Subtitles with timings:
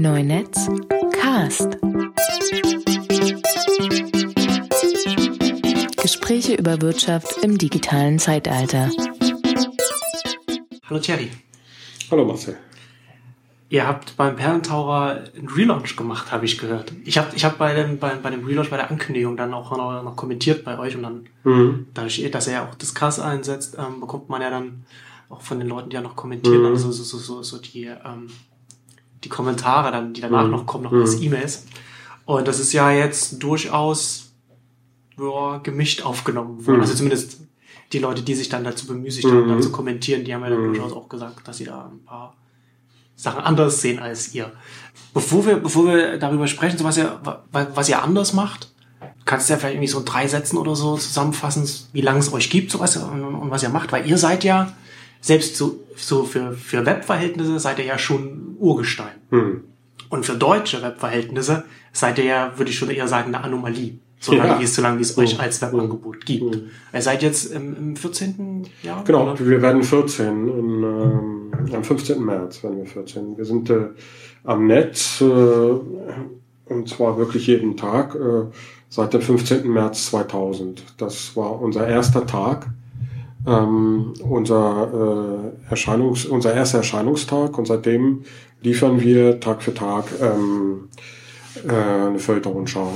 [0.00, 0.68] Neunetz
[1.10, 1.76] Cast.
[6.00, 8.90] Gespräche über Wirtschaft im digitalen Zeitalter.
[10.88, 11.30] Hallo Thierry.
[12.12, 12.56] Hallo Marcel.
[13.70, 16.92] Ihr habt beim Perlentaucher einen Relaunch gemacht, habe ich gehört.
[17.04, 19.76] Ich habe ich hab bei, dem, bei, bei dem Relaunch, bei der Ankündigung dann auch
[19.76, 21.86] noch, noch kommentiert bei euch und dann, mhm.
[21.94, 24.84] dadurch, dass er ja auch das Krass einsetzt, ähm, bekommt man ja dann
[25.28, 26.66] auch von den Leuten, die ja noch kommentieren, mhm.
[26.66, 28.28] also so, so, so, so die, ähm,
[29.24, 30.50] die Kommentare, dann, die danach mhm.
[30.50, 31.02] noch kommen, noch mhm.
[31.02, 31.66] als E-Mails.
[32.24, 34.32] Und das ist ja jetzt durchaus
[35.18, 36.76] ja, gemischt aufgenommen worden.
[36.76, 36.82] Mhm.
[36.82, 37.40] Also zumindest
[37.92, 39.62] die Leute, die sich dann dazu bemüßigt haben, dann mhm.
[39.62, 40.74] zu kommentieren, die haben ja dann mhm.
[40.74, 42.34] durchaus auch gesagt, dass sie da ein paar
[43.16, 44.52] Sachen anders sehen als ihr.
[45.14, 48.72] Bevor wir, bevor wir darüber sprechen, so was ihr, was ihr anders macht,
[49.24, 52.50] kannst du ja vielleicht irgendwie so drei Sätzen oder so zusammenfassen, wie lange es euch
[52.50, 54.72] gibt, sowas und, und was ihr macht, weil ihr seid ja,
[55.20, 59.14] selbst so, so für, für Webverhältnisse seid ihr ja schon Urgestein.
[59.30, 59.64] Hm.
[60.08, 63.98] Und für deutsche Webverhältnisse seid ihr ja, würde ich schon eher sagen, eine Anomalie.
[64.20, 64.60] Solange ja.
[64.60, 66.54] wie es, solange wie es euch als Webangebot gibt.
[66.54, 66.62] Hm.
[66.92, 68.66] Ihr seid jetzt im, im 14.
[68.82, 69.04] Jahr?
[69.04, 69.38] Genau, oder?
[69.38, 70.48] wir werden 14.
[70.48, 72.24] Und, ähm, am 15.
[72.24, 73.36] März werden wir 14.
[73.36, 73.88] Wir sind äh,
[74.44, 78.46] am Netz, äh, und zwar wirklich jeden Tag, äh,
[78.88, 79.68] seit dem 15.
[79.70, 80.82] März 2000.
[80.96, 82.66] Das war unser erster Tag
[83.48, 88.24] ähm, unser, äh, Erscheinungs-, unser erster Erscheinungstag und seitdem
[88.60, 90.88] liefern wir Tag für Tag ähm,
[91.66, 92.92] äh, eine Feuilletonschau.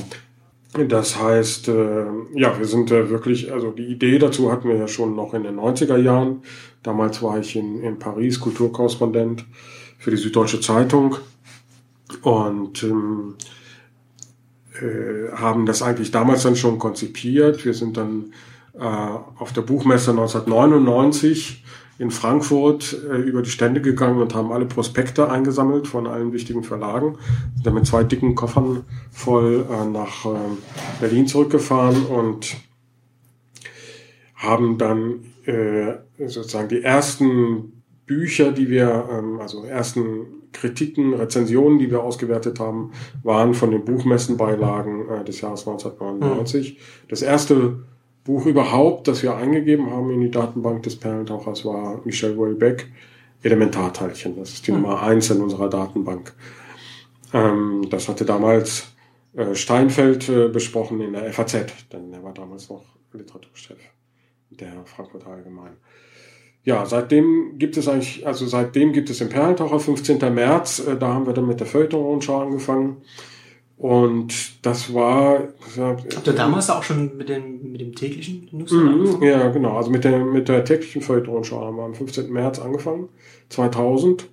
[0.89, 4.89] Das heißt, äh, ja, wir sind äh, wirklich, also die Idee dazu hatten wir ja
[4.89, 6.43] schon noch in den 90er Jahren.
[6.83, 9.45] Damals war ich in, in Paris Kulturkorrespondent
[9.99, 11.17] für die Süddeutsche Zeitung
[12.23, 13.35] und ähm,
[14.81, 17.65] äh, haben das eigentlich damals dann schon konzipiert.
[17.65, 18.33] Wir sind dann
[18.75, 21.63] auf der Buchmesse 1999
[21.99, 26.65] in Frankfurt äh, über die Stände gegangen und haben alle Prospekte eingesammelt von allen wichtigen
[26.65, 27.17] Verlagen.
[27.55, 30.39] Sind dann mit zwei dicken Koffern voll äh, nach äh,
[31.01, 32.57] Berlin zurückgefahren und
[34.35, 41.91] haben dann äh, sozusagen die ersten Bücher, die wir, ähm, also ersten Kritiken, Rezensionen, die
[41.91, 42.91] wir ausgewertet haben,
[43.23, 46.75] waren von den Buchmessenbeilagen äh, des Jahres 1999.
[46.75, 47.09] Mhm.
[47.09, 47.85] Das erste
[48.25, 52.87] Buch überhaupt, das wir eingegeben haben in die Datenbank des Perlentauchers, war Michel Houellebecq,
[53.43, 54.37] Elementarteilchen.
[54.37, 54.83] Das ist die mhm.
[54.83, 56.33] Nummer eins in unserer Datenbank.
[57.33, 58.93] Ähm, das hatte damals
[59.35, 63.79] äh, Steinfeld äh, besprochen in der FAZ, denn er war damals noch Literaturchef
[64.51, 65.73] der Frankfurter Allgemein.
[66.65, 70.19] Ja, seitdem gibt es eigentlich, also seitdem gibt es den Perlentaucher, 15.
[70.33, 72.99] März, äh, da haben wir dann mit der Feuilleton-Rundschau angefangen.
[73.77, 75.49] Und das war.
[75.77, 79.23] Habt ihr damals auch schon mit dem, mit dem täglichen Newsletter mhm, angefangen?
[79.23, 79.77] Ja, genau.
[79.77, 82.33] Also mit der, mit der täglichen Feuilleton-Schau haben wir am 15.
[82.33, 83.09] März angefangen,
[83.49, 84.29] 2000.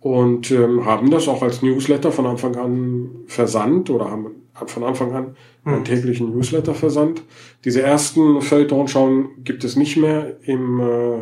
[0.00, 4.26] Und ähm, haben das auch als Newsletter von Anfang an versandt oder haben
[4.66, 5.84] von Anfang an einen mhm.
[5.84, 7.22] täglichen Newsletter versandt.
[7.64, 11.18] Diese ersten Feuilleton-Schauen gibt es nicht mehr im äh,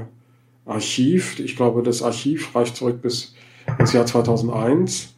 [0.65, 1.39] Archiv.
[1.39, 3.35] Ich glaube, das Archiv reicht zurück bis
[3.79, 5.15] ins Jahr 2001.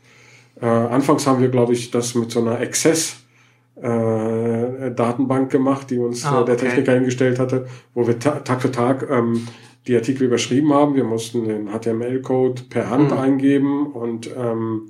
[0.62, 3.16] Äh, anfangs haben wir, glaube ich, das mit so einer Access
[3.74, 6.46] äh, Datenbank gemacht, die uns ah, okay.
[6.46, 9.48] der Techniker hingestellt hatte, wo wir ta Tag für Tag ähm,
[9.88, 10.94] die Artikel überschrieben haben.
[10.94, 13.18] Wir mussten den HTML-Code per Hand mhm.
[13.18, 14.88] eingeben und ähm,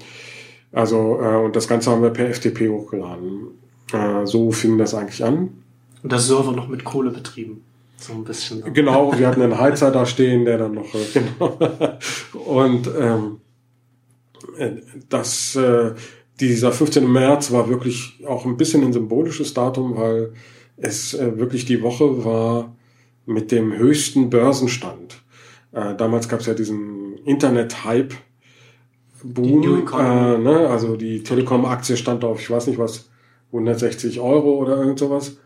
[0.72, 3.48] also äh, und das Ganze haben wir per FTP hochgeladen.
[3.94, 5.62] Äh, so fing das eigentlich an.
[6.02, 7.64] Und das Server noch mit Kohle betrieben.
[7.96, 8.74] So ein bisschen.
[8.74, 11.56] Genau, wir hatten einen Heizer da stehen, der dann noch, äh, genau.
[12.44, 13.41] Und ähm, äh,
[15.08, 15.94] dass äh,
[16.40, 17.10] dieser 15.
[17.10, 20.32] März war wirklich auch ein bisschen ein symbolisches Datum, weil
[20.76, 22.74] es äh, wirklich die Woche war
[23.26, 25.22] mit dem höchsten Börsenstand.
[25.72, 28.14] Äh, damals gab es ja diesen Internet-Hype.
[29.22, 30.68] Boom, äh, ne?
[30.68, 33.08] also die Telekom-Aktie stand auf, ich weiß nicht was,
[33.52, 35.36] 160 Euro oder irgend sowas.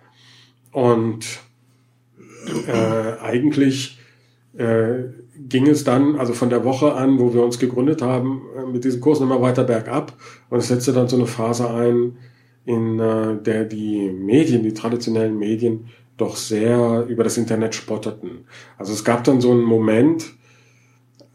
[0.73, 1.27] Und
[2.67, 3.99] äh, eigentlich
[4.57, 5.05] äh,
[5.49, 8.85] ging es dann, also von der Woche an, wo wir uns gegründet haben, äh, mit
[8.85, 10.13] diesen Kursen immer weiter bergab.
[10.51, 12.17] Und es setzte dann so eine Phase ein,
[12.65, 15.87] in äh, der die Medien, die traditionellen Medien,
[16.17, 18.45] doch sehr über das Internet spotteten.
[18.79, 20.33] Also es gab dann so einen Moment,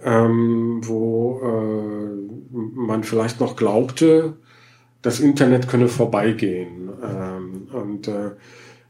[0.03, 4.37] ähm, wo äh, man vielleicht noch glaubte,
[5.01, 6.89] das Internet könne vorbeigehen.
[7.03, 8.31] Ähm, und äh,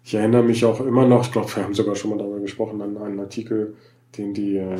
[0.04, 2.82] ich erinnere mich auch immer noch, ich glaube, wir haben sogar schon mal darüber gesprochen,
[2.82, 3.76] an einen Artikel
[4.18, 4.78] den die äh,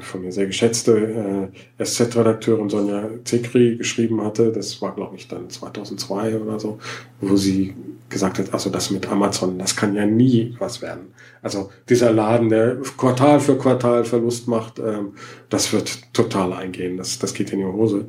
[0.00, 4.52] von mir sehr geschätzte äh, SZ-Redakteurin Sonja Zekri geschrieben hatte.
[4.52, 6.78] Das war, glaube ich, dann 2002 oder so,
[7.20, 7.74] wo sie
[8.10, 11.12] gesagt hat, also das mit Amazon, das kann ja nie was werden.
[11.42, 15.14] Also dieser Laden, der Quartal für Quartal Verlust macht, ähm,
[15.48, 16.96] das wird total eingehen.
[16.96, 18.08] Das, das geht in die Hose.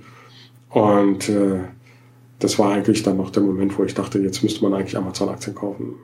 [0.69, 1.59] Und äh,
[2.39, 5.55] das war eigentlich dann noch der Moment, wo ich dachte, jetzt müsste man eigentlich Amazon-Aktien
[5.55, 5.95] kaufen.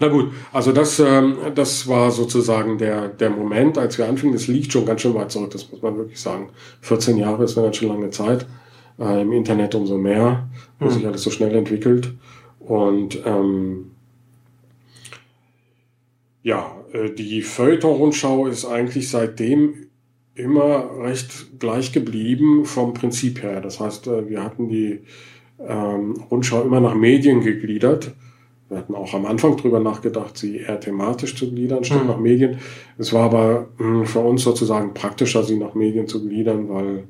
[0.00, 4.34] Na gut, also das, ähm, das war sozusagen der, der Moment, als wir anfingen.
[4.34, 6.50] Das liegt schon ganz schön weit zurück, das muss man wirklich sagen.
[6.80, 8.46] 14 Jahre ist eine ganz schön lange Zeit.
[8.98, 10.48] Äh, Im Internet umso mehr,
[10.78, 10.90] wo mhm.
[10.90, 12.12] sich alles so schnell entwickelt.
[12.58, 13.92] Und ähm,
[16.42, 19.86] ja, äh, die Feuilleton-Rundschau ist eigentlich seitdem
[20.34, 23.60] immer recht gleich geblieben vom Prinzip her.
[23.60, 25.00] Das heißt, äh, wir hatten die
[25.58, 28.12] ähm, Rundschau immer nach Medien gegliedert.
[28.68, 32.08] Wir hatten auch am Anfang drüber nachgedacht, sie eher thematisch zu gliedern, statt mhm.
[32.08, 32.58] nach Medien.
[32.98, 37.04] Es war aber mh, hm, für uns sozusagen praktischer, sie nach Medien zu gliedern, weil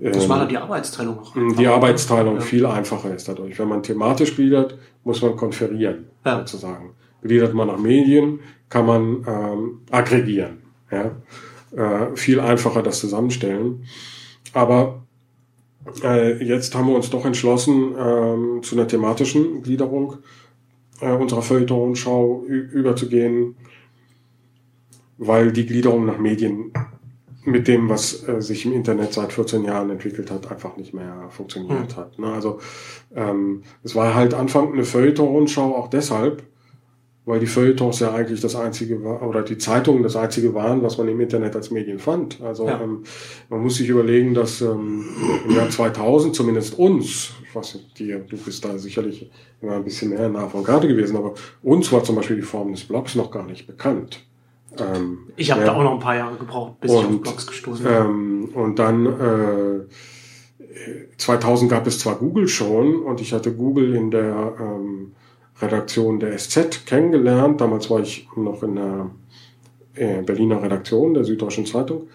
[0.00, 1.34] ähm, das war dann die Arbeitsteilung auch.
[1.34, 2.40] Hm, die Arbeitsteilung ja.
[2.40, 3.58] viel einfacher ist dadurch.
[3.58, 6.38] Wenn man thematisch gliedert, muss man konferieren, ja.
[6.38, 6.90] sozusagen.
[7.22, 10.58] Gliedert man nach Medien, kann man ähm, aggregieren.
[10.90, 11.12] Ja?
[11.76, 13.84] äh, viel einfacher das zusammenstellen.
[14.52, 15.02] Aber
[16.02, 20.18] äh, jetzt haben wir uns doch entschlossen, ähm, zu einer thematischen Gliederung
[21.00, 23.56] äh, unserer Feuilleton-Schau überzugehen,
[25.18, 26.72] weil die Gliederung nach Medien
[27.44, 31.26] mit dem, was äh, sich im Internet seit 14 Jahren entwickelt hat, einfach nicht mehr
[31.30, 31.96] funktioniert mhm.
[31.96, 32.18] hat.
[32.18, 32.32] Ne?
[32.32, 32.58] Also
[33.14, 36.42] ähm, es war halt Anfang eine Feuilleton-Rundschau auch deshalb,
[37.26, 40.98] weil die Feuilletons ja eigentlich das einzige war, oder die Zeitungen das einzige waren, was
[40.98, 42.40] man im Internet als Medien fand.
[42.42, 42.80] Also ja.
[42.82, 43.04] ähm,
[43.48, 45.06] man muss sich überlegen, dass ähm,
[45.48, 49.30] im Jahr 2000 zumindest uns, ich weiß nicht, dir, du bist da sicherlich
[49.62, 52.72] immer ein bisschen mehr nah von Garde gewesen, aber uns war zum Beispiel die Form
[52.72, 54.22] des Blogs noch gar nicht bekannt.
[54.78, 57.20] Ähm, ich habe ja, da auch noch ein paar Jahre gebraucht, bis und, ich auf
[57.22, 57.94] Blogs gestoßen bin.
[57.94, 59.80] Ähm, und dann äh,
[61.16, 65.12] 2000 gab es zwar Google schon und ich hatte Google in der ähm,
[65.60, 67.60] Redaktion der SZ kennengelernt.
[67.60, 69.10] Damals war ich noch in der
[69.94, 72.08] äh, Berliner Redaktion der Süddeutschen Zeitung.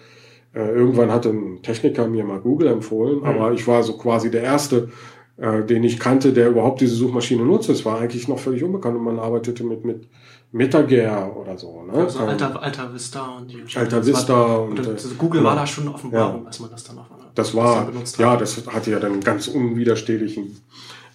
[0.52, 3.24] Äh, irgendwann hatte ein Techniker mir mal Google empfohlen, mhm.
[3.24, 4.90] aber ich war so quasi der Erste,
[5.36, 7.68] äh, den ich kannte, der überhaupt diese Suchmaschine nutzt.
[7.68, 10.08] Es war eigentlich noch völlig unbekannt und man arbeitete mit, mit
[10.52, 11.84] Metager oder so.
[11.84, 11.92] Ne?
[11.92, 15.88] Also Alta, Alta Vista und die Alta Vista und, und also Google war da schon
[15.88, 16.46] Offenbarung, ja.
[16.46, 20.56] als man das dann auf das war, ja, das hatte ja dann ganz unwiderstehlichen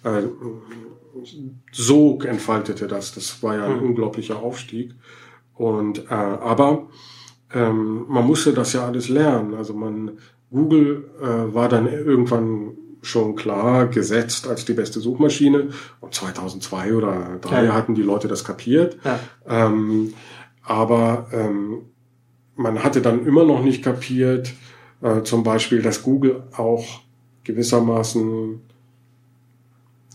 [0.04, 0.22] äh,
[1.72, 3.14] Sog entfaltete das.
[3.14, 3.90] Das war ja ein mhm.
[3.90, 4.94] unglaublicher Aufstieg.
[5.54, 6.88] Und äh, aber
[7.52, 9.54] ähm, man musste das ja alles lernen.
[9.54, 10.18] Also man
[10.50, 15.68] Google äh, war dann irgendwann schon klar gesetzt als die beste Suchmaschine.
[16.00, 17.12] Und 2002 oder
[17.42, 17.74] 2003 ja.
[17.74, 18.98] hatten die Leute das kapiert.
[19.04, 19.18] Ja.
[19.46, 20.14] Ähm,
[20.62, 21.82] aber ähm,
[22.56, 24.52] man hatte dann immer noch nicht kapiert,
[25.02, 27.00] äh, zum Beispiel, dass Google auch
[27.44, 28.60] gewissermaßen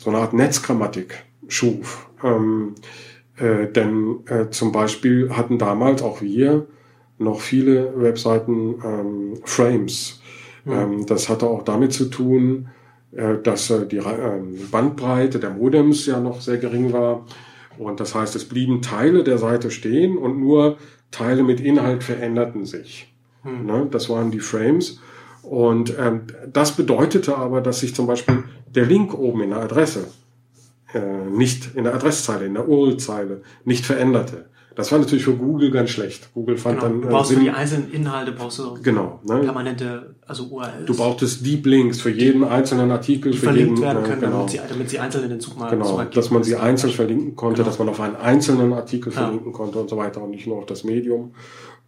[0.01, 2.09] so eine Art Netzgrammatik schuf.
[2.24, 2.74] Ähm,
[3.38, 6.68] äh, denn äh, zum Beispiel hatten damals auch wir
[7.19, 10.21] noch viele Webseiten ähm, Frames.
[10.65, 10.74] Mhm.
[10.74, 12.69] Ähm, das hatte auch damit zu tun,
[13.12, 17.25] äh, dass äh, die äh, Bandbreite der Modems ja noch sehr gering war.
[17.77, 20.77] Und das heißt, es blieben Teile der Seite stehen und nur
[21.12, 23.13] Teile mit Inhalt veränderten sich.
[23.44, 23.65] Mhm.
[23.65, 23.88] Ne?
[23.92, 25.00] Das waren die Frames.
[25.44, 26.21] Und ähm,
[26.51, 28.44] das bedeutete aber, dass sich zum Beispiel
[28.75, 30.07] der Link oben in der Adresse
[30.94, 34.45] äh, nicht in der Adresszeile, in der URL-Zeile nicht veränderte.
[34.75, 36.33] Das war natürlich für Google ganz schlecht.
[36.33, 36.91] Google fand genau.
[36.91, 37.01] dann.
[37.01, 39.39] Du brauchst äh, für die einzelnen Inhalte brauchst du genau, ne?
[39.39, 40.85] permanente, also URLs.
[40.85, 44.25] Du brauchtest Deep Links für jeden einzelnen Artikel, die für verlinkt jeden, werden können, äh,
[44.25, 44.37] genau.
[44.37, 47.35] damit, sie, damit sie einzeln in den Zug mal Genau, dass man sie einzeln verlinken
[47.35, 47.69] konnte, genau.
[47.69, 49.57] dass man auf einen einzelnen Artikel verlinken ja.
[49.57, 51.33] konnte und so weiter und nicht nur auf das Medium.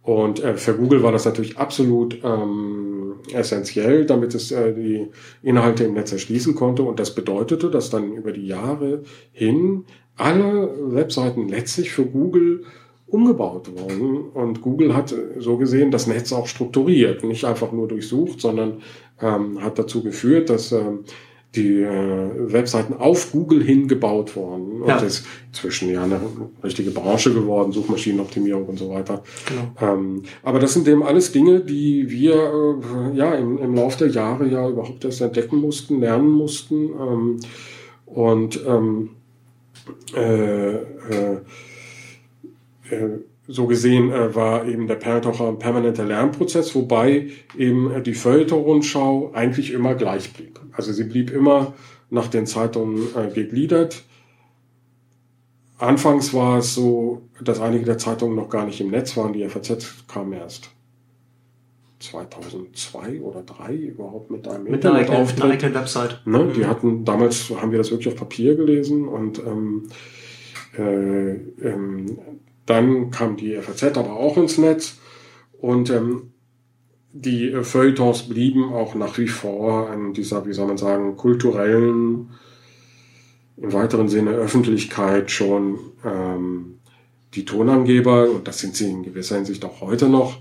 [0.04, 5.08] Und äh, für Google war das natürlich absolut ähm, essentiell, damit es äh, die
[5.42, 6.82] Inhalte im Netz erschließen konnte.
[6.82, 9.84] Und das bedeutete, dass dann über die Jahre hin
[10.16, 12.64] alle Webseiten letztlich für Google
[13.06, 14.28] umgebaut wurden.
[14.28, 18.82] Und Google hat so gesehen das Netz auch strukturiert, nicht einfach nur durchsucht, sondern
[19.22, 21.04] ähm, hat dazu geführt, dass ähm,
[21.54, 24.82] die äh, Webseiten auf Google hingebaut worden.
[24.82, 24.94] Und ja.
[24.94, 26.20] das ist inzwischen ja eine
[26.62, 29.22] richtige Branche geworden, Suchmaschinenoptimierung und so weiter.
[29.48, 29.92] Genau.
[29.92, 34.08] Ähm, aber das sind eben alles Dinge, die wir äh, ja im, im Laufe der
[34.08, 36.90] Jahre ja überhaupt erst entdecken mussten, lernen mussten.
[36.90, 37.40] Ähm,
[38.06, 39.10] und ähm,
[40.14, 41.40] äh, äh,
[42.90, 48.14] äh so gesehen äh, war eben der Perltocher ein permanenter Lernprozess, wobei eben äh, die
[48.14, 50.60] Feuilleton-Rundschau eigentlich immer gleich blieb.
[50.72, 51.74] Also sie blieb immer
[52.10, 54.04] nach den Zeitungen äh, gegliedert.
[55.78, 59.32] Anfangs war es so, dass einige der Zeitungen noch gar nicht im Netz waren.
[59.32, 60.70] Die FAZ kam erst
[61.98, 66.20] 2002 oder 2003 überhaupt mit einem mit einer eigenen, mit einer eigenen Website.
[66.26, 66.52] Ne?
[66.54, 66.66] Die mhm.
[66.66, 69.88] hatten damals haben wir das wirklich auf Papier gelesen und ähm,
[70.76, 71.32] äh,
[71.62, 72.18] ähm,
[72.66, 74.98] dann kam die FAZ aber auch ins Netz
[75.60, 76.34] und ähm,
[77.12, 82.30] die äh, Feuilletons blieben auch nach wie vor an dieser, wie soll man sagen, kulturellen,
[83.56, 86.80] im weiteren Sinne Öffentlichkeit schon ähm,
[87.34, 90.38] die Tonangeber, und das sind sie in gewisser Hinsicht auch heute noch,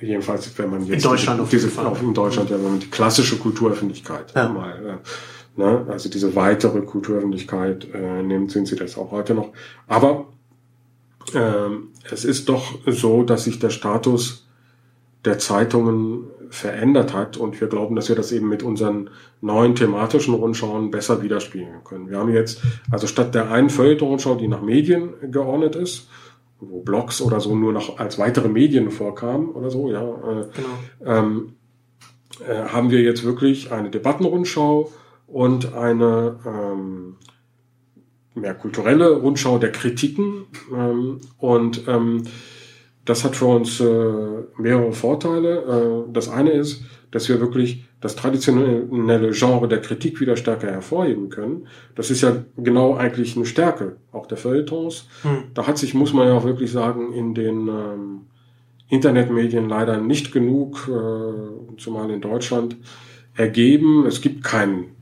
[0.00, 2.90] jedenfalls wenn man jetzt in Deutschland auf diese, auf in Deutschland ja wenn man die
[2.90, 4.48] klassische Kulturöffentlichkeit ja.
[4.48, 5.00] mal,
[5.56, 9.52] äh, ne, also diese weitere Kulturöffentlichkeit äh, nimmt, sind sie das auch heute noch.
[9.86, 10.26] Aber
[11.34, 14.46] ähm, es ist doch so, dass sich der Status
[15.24, 20.34] der Zeitungen verändert hat und wir glauben, dass wir das eben mit unseren neuen thematischen
[20.34, 22.08] Rundschauen besser widerspiegeln können.
[22.08, 26.08] Wir haben jetzt, also statt der einen Feuilleton-Rundschau, die nach Medien geordnet ist,
[26.60, 31.18] wo Blogs oder so nur noch als weitere Medien vorkamen oder so, ja, äh, genau.
[31.18, 31.52] ähm,
[32.46, 34.90] äh, haben wir jetzt wirklich eine Debattenrundschau
[35.26, 37.16] und eine ähm,
[38.36, 40.46] mehr kulturelle Rundschau der Kritiken.
[40.74, 42.24] Ähm, und ähm,
[43.04, 43.84] das hat für uns äh,
[44.58, 46.06] mehrere Vorteile.
[46.08, 51.30] Äh, das eine ist, dass wir wirklich das traditionelle Genre der Kritik wieder stärker hervorheben
[51.30, 51.66] können.
[51.94, 55.08] Das ist ja genau eigentlich eine Stärke auch der Feuilletons.
[55.22, 55.44] Hm.
[55.54, 58.20] Da hat sich, muss man ja auch wirklich sagen, in den ähm,
[58.88, 62.76] Internetmedien leider nicht genug, äh, zumal in Deutschland,
[63.34, 64.04] ergeben.
[64.06, 64.95] Es gibt keinen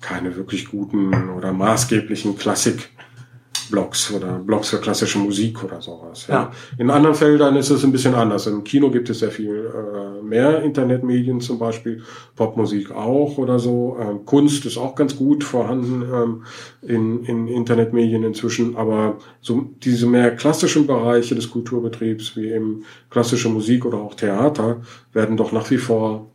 [0.00, 6.26] keine wirklich guten oder maßgeblichen Klassik-Blogs oder Blogs für klassische Musik oder sowas.
[6.28, 6.34] Ja.
[6.34, 6.52] ja.
[6.78, 8.46] In anderen Feldern ist es ein bisschen anders.
[8.46, 12.02] Im Kino gibt es sehr viel äh, mehr Internetmedien zum Beispiel,
[12.36, 13.96] Popmusik auch oder so.
[14.00, 16.44] Ähm, Kunst ist auch ganz gut vorhanden ähm,
[16.82, 23.48] in, in Internetmedien inzwischen, aber so diese mehr klassischen Bereiche des Kulturbetriebs wie eben klassische
[23.48, 26.30] Musik oder auch Theater werden doch nach wie vor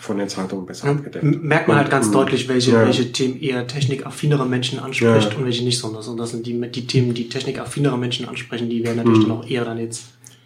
[0.00, 1.22] von den Zeitungen besser ja, abgedeckt.
[1.22, 2.86] Merkt man halt ganz und, deutlich, welche, ja.
[2.86, 5.38] welche Themen eher technikaffinere Menschen anspricht ja.
[5.38, 5.88] und welche nicht so.
[5.88, 9.28] Und das sind die, die Themen, die technikaffinere Menschen ansprechen, die werden natürlich mhm.
[9.28, 10.04] dann auch eher dann jetzt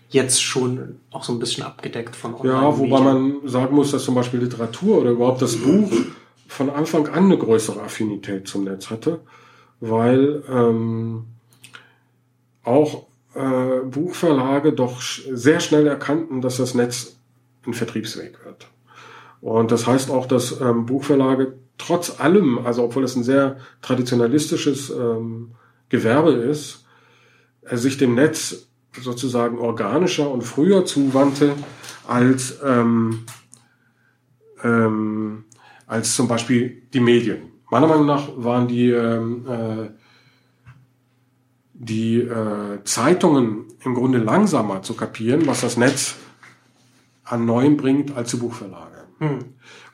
[0.09, 4.05] jetzt schon auch so ein bisschen abgedeckt von Online Ja, wobei man sagen muss, dass
[4.05, 5.91] zum Beispiel Literatur oder überhaupt das Buch
[6.47, 9.21] von Anfang an eine größere Affinität zum Netz hatte,
[9.81, 11.25] weil ähm,
[12.63, 17.17] auch äh, Buchverlage doch sehr schnell erkannten, dass das Netz
[17.67, 18.69] ein Vertriebsweg wird.
[19.45, 24.89] Und das heißt auch, dass ähm, Buchverlage trotz allem, also obwohl es ein sehr traditionalistisches
[24.89, 25.51] ähm,
[25.91, 26.87] Gewerbe ist,
[27.61, 31.53] äh, sich dem Netz sozusagen organischer und früher zuwandte
[32.09, 33.27] als, ähm,
[34.63, 35.45] ähm,
[35.87, 37.53] als zum Beispiel die Medien.
[37.71, 39.91] Meiner Meinung nach waren die, ähm, äh,
[41.75, 46.17] die äh, Zeitungen im Grunde langsamer zu kapieren, was das Netz
[47.25, 48.94] an Neuem bringt, als die Buchverlage.
[49.29, 49.39] Hm.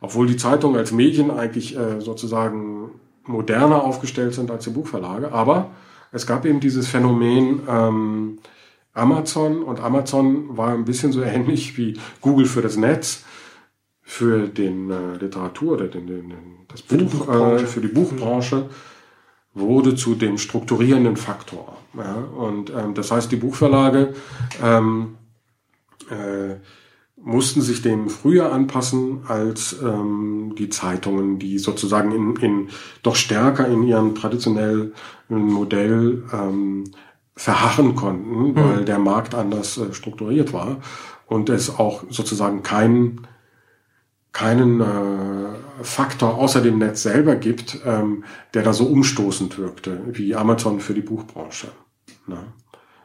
[0.00, 2.90] Obwohl die Zeitungen als Medien eigentlich äh, sozusagen
[3.24, 5.32] moderner aufgestellt sind als die Buchverlage.
[5.32, 5.70] Aber
[6.12, 8.38] es gab eben dieses Phänomen ähm,
[8.92, 13.24] Amazon und Amazon war ein bisschen so ähnlich wie Google für das Netz,
[14.02, 16.34] für den äh, Literatur oder den, den,
[16.68, 18.68] das Buch, für die, äh, für die Buchbranche
[19.54, 21.76] wurde zu dem strukturierenden Faktor.
[21.96, 22.14] Ja?
[22.14, 24.14] Und ähm, das heißt, die Buchverlage
[24.62, 25.16] ähm,
[26.08, 26.56] äh,
[27.22, 32.68] mussten sich dem früher anpassen als ähm, die Zeitungen, die sozusagen in, in
[33.02, 34.92] doch stärker in ihrem traditionellen
[35.28, 36.84] Modell ähm,
[37.36, 38.56] verharren konnten, mhm.
[38.56, 40.78] weil der Markt anders äh, strukturiert war
[41.26, 43.26] und es auch sozusagen keinen
[44.32, 48.24] keinen äh, Faktor außer dem Netz selber gibt, ähm,
[48.54, 51.68] der da so umstoßend wirkte, wie Amazon für die Buchbranche.
[52.26, 52.44] Na?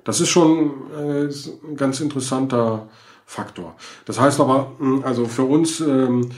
[0.03, 1.27] Das ist schon äh,
[1.67, 2.89] ein ganz interessanter
[3.25, 3.75] Faktor.
[4.05, 6.31] Das heißt aber, hm, also für uns, ähm,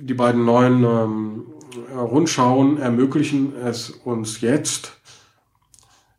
[0.00, 1.46] die beiden neuen ähm,
[1.94, 4.92] Rundschauen ermöglichen es uns jetzt,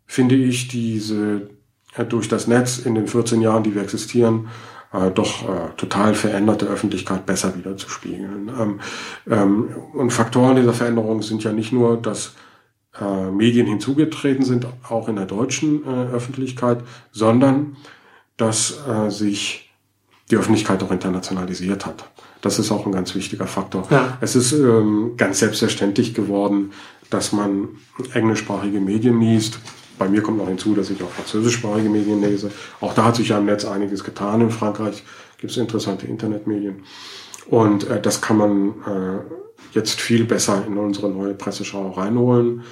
[0.05, 1.49] finde ich, diese
[1.95, 4.49] äh, durch das Netz in den 14 Jahren, die wir existieren,
[4.93, 8.49] äh, doch äh, total veränderte Öffentlichkeit besser wiederzuspiegeln.
[8.59, 8.79] Ähm,
[9.29, 12.35] ähm, und Faktoren dieser Veränderung sind ja nicht nur, dass
[12.99, 16.79] äh, Medien hinzugetreten sind, auch in der deutschen äh, Öffentlichkeit,
[17.11, 17.77] sondern
[18.37, 19.66] dass äh, sich
[20.29, 22.09] die Öffentlichkeit auch internationalisiert hat.
[22.41, 23.87] Das ist auch ein ganz wichtiger Faktor.
[23.89, 24.17] Ja.
[24.21, 26.71] Es ist ähm, ganz selbstverständlich geworden,
[27.09, 27.69] dass man
[28.13, 29.59] englischsprachige Medien liest.
[29.97, 32.51] Bei mir kommt noch hinzu, dass ich auch französischsprachige Medien lese.
[32.81, 34.41] Auch da hat sich ja im Netz einiges getan.
[34.41, 35.03] In Frankreich
[35.39, 36.83] gibt es interessante Internetmedien.
[37.49, 39.19] Und äh, das kann man äh,
[39.73, 42.63] jetzt viel besser in unsere neue Presseschau reinholen.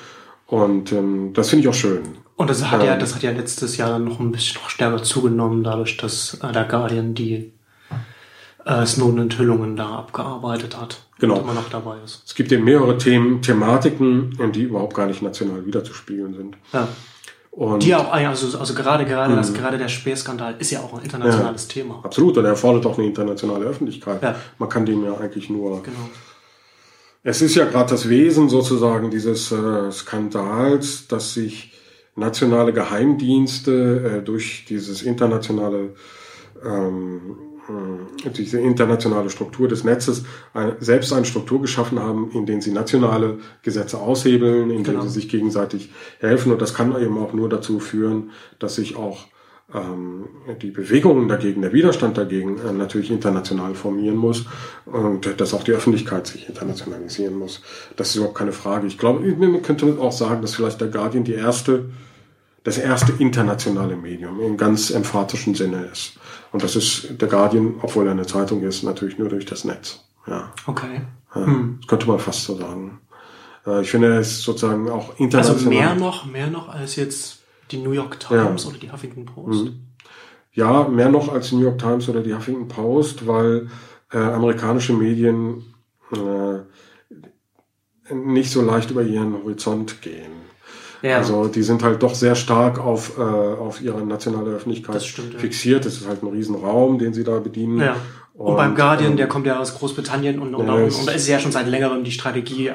[0.46, 2.04] Und ähm, das finde ich auch schön.
[2.36, 5.02] Und das hat ähm, ja, das hat ja letztes Jahr noch ein bisschen noch stärker
[5.04, 7.54] zugenommen, dadurch, dass äh, der Guardian die
[8.66, 11.02] äh, Snowden-Enthüllungen da abgearbeitet hat.
[11.20, 11.36] Genau.
[11.36, 12.24] Und immer noch dabei ist.
[12.26, 16.58] Es gibt eben mehrere Themen, Thematiken, die überhaupt gar nicht national wiederzuspiegeln sind.
[16.74, 16.88] Ja.
[17.52, 19.56] Und die auch, also, also gerade, gerade, das, mhm.
[19.56, 22.02] gerade der Speerskandal ist ja auch ein internationales ja, Thema.
[22.04, 24.22] Absolut, und er erfordert auch eine internationale Öffentlichkeit.
[24.22, 24.36] Ja.
[24.58, 25.82] Man kann dem ja eigentlich nur.
[25.82, 26.10] Genau.
[27.24, 31.72] Es ist ja gerade das Wesen sozusagen dieses äh, Skandals, dass sich
[32.16, 35.94] nationale Geheimdienste äh, durch dieses internationale
[36.64, 42.62] ähm, äh, diese internationale Struktur des Netzes eine, selbst eine Struktur geschaffen haben, in denen
[42.62, 45.02] sie nationale Gesetze aushebeln, in denen genau.
[45.02, 46.52] sie sich gegenseitig helfen.
[46.52, 49.28] Und das kann eben auch nur dazu führen, dass sich auch
[50.62, 54.46] die Bewegungen dagegen, der Widerstand dagegen äh, natürlich international formieren muss
[54.86, 57.62] und dass auch die Öffentlichkeit sich internationalisieren muss.
[57.96, 58.86] Das ist überhaupt keine Frage.
[58.86, 61.90] Ich glaube, man könnte auch sagen, dass vielleicht der Guardian die erste,
[62.64, 66.20] das erste internationale Medium im ganz emphatischen Sinne ist.
[66.52, 70.06] Und das ist der Guardian, obwohl er eine Zeitung ist, natürlich nur durch das Netz.
[70.28, 70.54] Ja.
[70.68, 71.02] Okay.
[71.34, 71.78] Ja, hm.
[71.82, 73.00] Das könnte man fast so sagen.
[73.66, 75.58] Äh, ich finde, es ist sozusagen auch international.
[75.58, 78.70] Also mehr noch, mehr noch als jetzt die New York Times ja.
[78.70, 79.66] oder die Huffington Post?
[79.66, 79.80] Mhm.
[80.54, 83.68] Ja, mehr noch als die New York Times oder die Huffington Post, weil
[84.12, 85.64] äh, amerikanische Medien
[86.12, 86.60] äh,
[88.14, 90.46] nicht so leicht über ihren Horizont gehen.
[91.02, 91.18] Ja.
[91.18, 95.36] Also die sind halt doch sehr stark auf, äh, auf ihre nationale Öffentlichkeit das stimmt,
[95.36, 95.86] fixiert.
[95.86, 97.80] Es ist halt ein Riesenraum, den sie da bedienen.
[97.80, 97.96] Ja.
[98.34, 101.08] Und, und beim Guardian, ähm, der kommt ja aus Großbritannien und, und, ja, und, und
[101.08, 102.74] da ist ja schon seit längerem die Strategie, äh,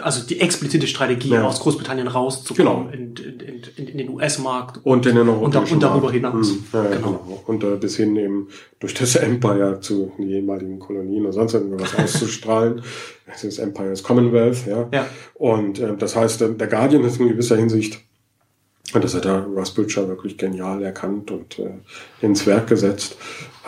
[0.00, 1.44] also die explizite Strategie, ja.
[1.44, 2.92] aus Großbritannien rauszukommen genau.
[2.92, 6.50] in, in, in, in den US-Markt und, in den und, und darüber hinaus.
[6.50, 6.64] Hm.
[6.72, 6.96] Ja, genau.
[6.96, 7.42] genau.
[7.46, 8.48] Und äh, bis hin eben
[8.78, 12.82] durch das Empire zu den ehemaligen Kolonien oder sonst irgendwas auszustrahlen.
[13.42, 14.88] Das Empire ist Commonwealth, ja.
[14.92, 15.06] ja.
[15.34, 18.00] Und äh, das heißt, der Guardian ist in gewisser Hinsicht
[18.94, 21.70] und das hat der Russ Butcher wirklich genial erkannt und äh,
[22.20, 23.16] ins Werk gesetzt.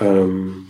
[0.00, 0.68] Ähm,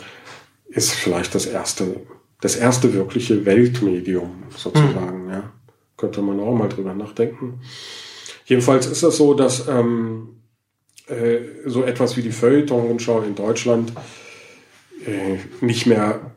[0.68, 2.00] ist vielleicht das erste
[2.40, 5.24] das erste wirkliche Weltmedium sozusagen.
[5.24, 5.30] Mhm.
[5.30, 5.52] Ja.
[5.96, 7.60] Könnte man auch mal drüber nachdenken.
[8.46, 10.40] Jedenfalls ist es so, dass ähm,
[11.08, 13.92] äh, so etwas wie die Feuilleton-Rundschau in Deutschland
[15.04, 16.32] äh, nicht mehr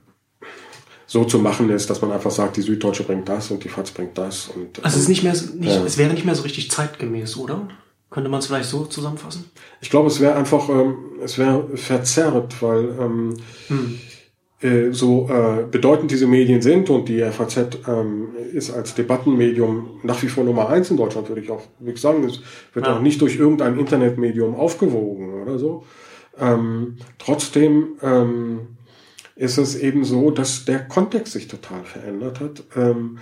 [1.05, 3.91] so zu machen ist, dass man einfach sagt, die Süddeutsche bringt das und die FAZ
[3.91, 4.47] bringt das.
[4.47, 5.83] Und, also es, ist nicht mehr, nicht, ja.
[5.83, 7.67] es wäre nicht mehr so richtig zeitgemäß, oder?
[8.09, 9.51] Könnte man es vielleicht so zusammenfassen?
[9.81, 13.37] Ich glaube, es wäre einfach, ähm, es wäre verzerrt, weil ähm,
[13.67, 13.99] hm.
[14.61, 20.21] Äh, so äh, bedeutend diese Medien sind und die FAZ ähm, ist als Debattenmedium nach
[20.21, 22.23] wie vor Nummer eins in Deutschland, würde ich auch wirklich sagen.
[22.23, 22.41] Es
[22.73, 22.95] wird ja.
[22.95, 25.83] auch nicht durch irgendein Internetmedium aufgewogen oder so.
[26.39, 28.59] Ähm, trotzdem ähm,
[29.35, 33.17] ist es eben so, dass der Kontext sich total verändert hat ähm,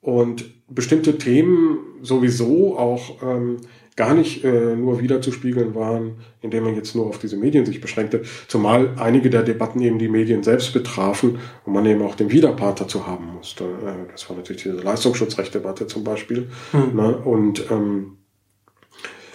[0.00, 3.58] und bestimmte Themen sowieso auch ähm,
[4.00, 8.22] gar nicht äh, nur wiederzuspiegeln waren, indem man jetzt nur auf diese Medien sich beschränkte,
[8.48, 12.80] zumal einige der Debatten eben die Medien selbst betrafen und man eben auch den Widerpart
[12.80, 13.64] dazu haben musste.
[13.64, 16.48] Äh, das war natürlich diese Leistungsschutzrechtdebatte zum Beispiel.
[16.72, 16.96] Mhm.
[16.96, 17.14] Ne?
[17.18, 18.16] Und ähm,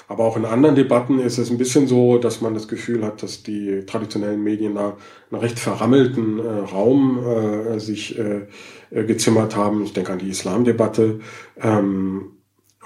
[0.07, 3.21] aber auch in anderen Debatten ist es ein bisschen so, dass man das Gefühl hat,
[3.21, 4.97] dass die traditionellen Medien da
[5.29, 8.47] einen recht verrammelten äh, Raum äh, sich äh,
[8.89, 9.83] äh gezimmert haben.
[9.83, 11.19] Ich denke an die Islamdebatte.
[11.61, 12.34] Ähm,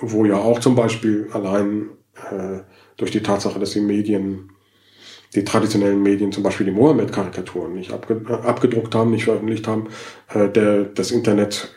[0.01, 1.89] wo ja auch zum Beispiel allein
[2.31, 2.59] äh,
[2.97, 4.51] durch die Tatsache, dass die Medien,
[5.35, 9.87] die traditionellen Medien, zum Beispiel die Mohammed-Karikaturen nicht abge äh, abgedruckt haben, nicht veröffentlicht haben,
[10.33, 11.75] äh, der, das Internet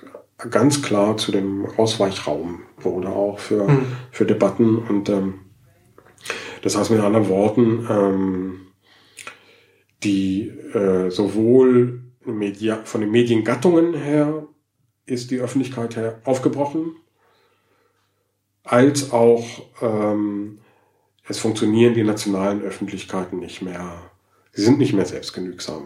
[0.50, 3.86] ganz klar zu dem Ausweichraum wurde, auch für, mhm.
[4.10, 4.78] für Debatten.
[4.78, 5.34] Und ähm,
[6.62, 8.60] das heißt mit anderen Worten, ähm,
[10.02, 14.46] die äh, sowohl Media, von den Mediengattungen her
[15.06, 16.96] ist die Öffentlichkeit her aufgebrochen,
[18.64, 19.44] als auch
[19.80, 20.58] ähm,
[21.28, 23.94] es funktionieren die nationalen Öffentlichkeiten nicht mehr.
[24.52, 25.84] Sie sind nicht mehr selbstgenügsam.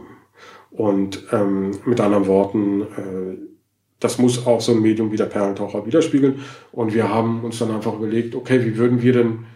[0.70, 3.38] Und ähm, mit anderen Worten, äh,
[4.00, 6.40] das muss auch so ein Medium wie der Perlentaucher widerspiegeln.
[6.72, 9.46] Und wir haben uns dann einfach überlegt, okay, wie würden wir denn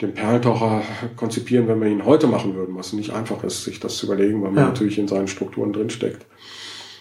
[0.00, 0.82] den Perlentaucher
[1.16, 4.42] konzipieren, wenn wir ihn heute machen würden, was nicht einfach ist, sich das zu überlegen,
[4.42, 4.68] weil man ja.
[4.68, 6.26] natürlich in seinen Strukturen drinsteckt.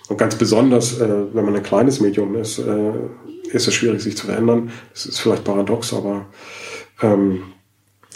[0.08, 2.92] Und ganz besonders, äh, wenn man ein kleines Medium ist, äh,
[3.52, 4.72] ist es schwierig, sich zu verändern.
[4.94, 6.26] Das ist vielleicht paradox, aber
[7.02, 7.44] ähm,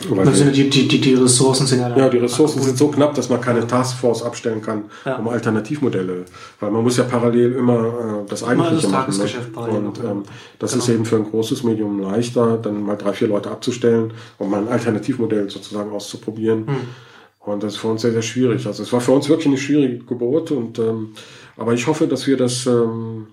[0.09, 3.13] weil sind die, die, die, die Ressourcen sind ja Ja, die Ressourcen sind so knapp,
[3.15, 5.17] dass man keine Taskforce abstellen kann, ja.
[5.17, 6.25] um Alternativmodelle.
[6.59, 9.73] Weil man muss ja parallel immer äh, das eigentliche immer das machen.
[9.73, 9.79] Ne?
[9.79, 10.23] Und ähm,
[10.59, 10.83] das genau.
[10.83, 14.61] ist eben für ein großes Medium leichter, dann mal drei, vier Leute abzustellen und mal
[14.61, 16.67] ein Alternativmodell sozusagen auszuprobieren.
[16.67, 16.75] Hm.
[17.39, 18.65] Und das ist für uns sehr, sehr schwierig.
[18.67, 20.51] Also es war für uns wirklich eine schwierige Geburt.
[20.51, 21.13] Und ähm,
[21.59, 22.65] aber ich hoffe, dass wir das.
[22.65, 23.27] Ähm,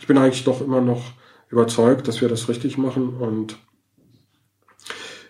[0.00, 1.02] ich bin eigentlich doch immer noch
[1.50, 3.56] überzeugt, dass wir das richtig machen und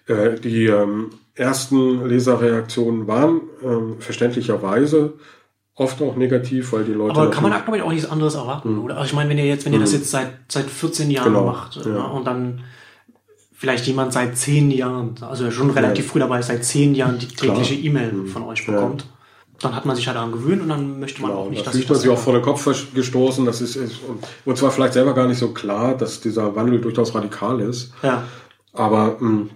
[0.07, 5.15] äh, die ähm, ersten Leserreaktionen waren ähm, verständlicherweise
[5.75, 7.15] oft auch negativ, weil die Leute.
[7.19, 8.85] Aber kann man glaube ich auch nichts anderes erwarten, mhm.
[8.85, 8.97] oder?
[8.97, 9.99] Also ich meine, wenn ihr jetzt, wenn ihr das mhm.
[9.99, 12.05] jetzt seit seit 14 Jahren genau, macht ja.
[12.07, 12.63] und dann
[13.53, 16.13] vielleicht jemand seit zehn Jahren, also schon relativ ja.
[16.13, 18.27] früh dabei, seit zehn Jahren die tägliche E-Mail mhm.
[18.27, 19.03] von euch bekommt.
[19.03, 19.18] Ja.
[19.61, 21.67] Dann hat man sich halt daran gewöhnt und dann möchte man genau, auch nicht, da
[21.67, 23.45] dass fühlt man sich auch vor den Kopf gestoßen.
[23.45, 23.97] Das ist, ist
[24.45, 27.93] und zwar vielleicht selber gar nicht so klar, dass dieser Wandel durchaus radikal ist.
[28.03, 28.25] Ja.
[28.73, 29.51] Aber mh, hm,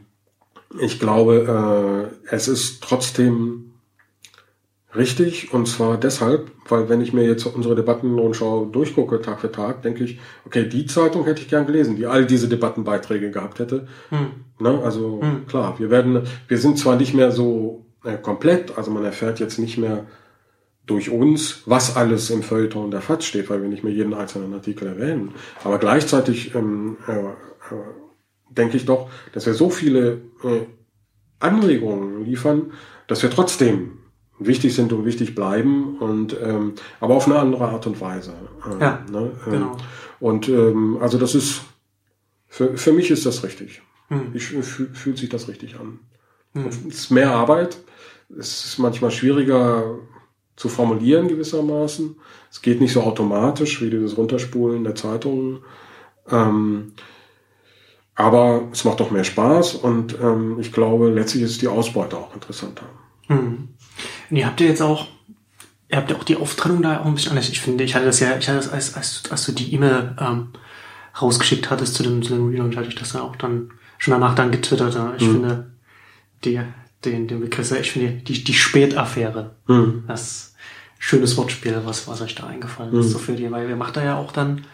[0.81, 3.73] ich glaube, äh, es ist trotzdem
[4.95, 9.83] richtig und zwar deshalb, weil wenn ich mir jetzt unsere Debattenrundschau durchgucke Tag für Tag,
[9.83, 13.87] denke ich, okay, die Zeitung hätte ich gern gelesen, die all diese Debattenbeiträge gehabt hätte.
[14.11, 14.27] Hm.
[14.59, 14.81] Ne?
[14.85, 15.47] Also hm.
[15.47, 19.59] klar, wir werden, wir sind zwar nicht mehr so äh, komplett, also man erfährt jetzt
[19.59, 20.07] nicht mehr
[20.87, 24.53] durch uns, was alles im Feuilleton der FAZ steht, weil wir nicht mehr jeden einzelnen
[24.53, 25.33] Artikel erwähnen.
[25.63, 27.35] Aber gleichzeitig ähm, äh, äh,
[28.51, 30.67] denke ich doch, dass wir so viele äh,
[31.39, 32.73] Anregungen liefern,
[33.07, 33.99] dass wir trotzdem
[34.39, 38.35] wichtig sind und wichtig bleiben und ähm, aber auf eine andere Art und Weise.
[38.67, 39.33] Ähm, ja, ne?
[39.47, 39.77] ähm, genau.
[40.19, 41.63] Und ähm, also das ist
[42.49, 43.83] für, für mich ist das richtig.
[44.09, 44.33] Hm.
[44.35, 46.01] Ich fühl, fühlt sich das richtig an.
[46.55, 46.67] Hm.
[46.67, 47.79] Es ist mehr Arbeit.
[48.39, 49.99] Es ist manchmal schwieriger
[50.57, 52.17] zu formulieren gewissermaßen.
[52.51, 55.61] Es geht nicht so automatisch wie dieses Runterspulen der Zeitungen.
[56.31, 56.93] Ähm,
[58.15, 62.35] aber es macht doch mehr Spaß und ähm, ich glaube, letztlich ist die Ausbeute auch
[62.35, 62.85] interessanter.
[63.27, 63.69] Hm.
[64.31, 65.09] Und ihr habt ja jetzt auch,
[65.89, 67.49] ihr habt ja auch die Auftrennung da auch ein bisschen anders.
[67.49, 70.15] Ich finde, ich hatte das ja, ich hatte das, als, als, als du die E-Mail
[70.21, 70.49] ähm,
[71.21, 74.35] rausgeschickt hattest zu dem, zu dem Relaunch, hatte ich das ja auch dann schon danach
[74.35, 74.97] dann getwittert.
[75.17, 75.33] Ich mhm.
[75.33, 75.73] finde,
[76.45, 76.61] die,
[77.05, 80.05] den, den Begriff, ich finde die, die Spätaffäre, mhm.
[80.07, 80.55] das
[80.99, 83.11] schönes Wortspiel, was, was euch da eingefallen ist, mhm.
[83.11, 84.65] so für die, weil ihr macht da ja auch dann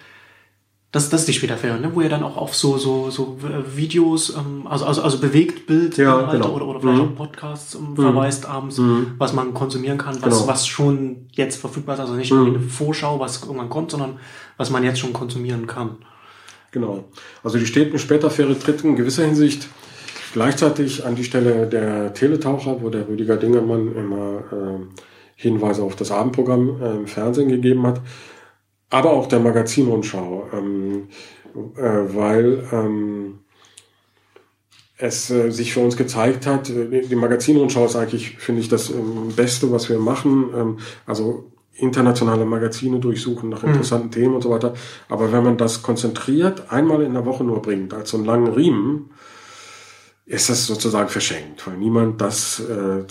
[0.91, 1.91] das, das ist die Späterfälle, ne?
[1.95, 5.99] wo ihr dann auch auf so, so, so äh, Videos, ähm, also, also, also Bewegtbild
[5.99, 6.49] ja, genau.
[6.49, 7.09] oder, oder vielleicht mhm.
[7.11, 7.97] auch Podcasts ähm, mhm.
[7.97, 9.13] verweist abends, mhm.
[9.19, 10.47] was man konsumieren kann, was, genau.
[10.49, 14.19] was schon jetzt verfügbar ist, also nicht eine Vorschau, was irgendwann kommt, sondern
[14.57, 15.97] was man jetzt schon konsumieren kann.
[16.71, 17.05] Genau.
[17.45, 19.69] Also die Späterfähre tritt in gewisser Hinsicht
[20.33, 25.01] gleichzeitig an die Stelle der Teletaucher, wo der Rüdiger Dingermann immer äh,
[25.37, 28.01] Hinweise auf das Abendprogramm äh, im Fernsehen gegeben hat
[28.91, 31.09] aber auch der Magazinrundschau, ähm,
[31.77, 33.41] äh, weil ähm,
[34.97, 38.91] es äh, sich für uns gezeigt hat, äh, die Magazinrundschau ist eigentlich, finde ich, das
[38.91, 40.51] ähm, Beste, was wir machen.
[40.57, 43.69] Ähm, also internationale Magazine durchsuchen nach mhm.
[43.71, 44.13] interessanten mhm.
[44.13, 44.75] Themen und so weiter.
[45.09, 48.53] Aber wenn man das konzentriert einmal in der Woche nur bringt, als so einen langen
[48.53, 49.11] Riemen,
[50.29, 53.03] ist das sozusagen verschenkt, weil niemand das äh,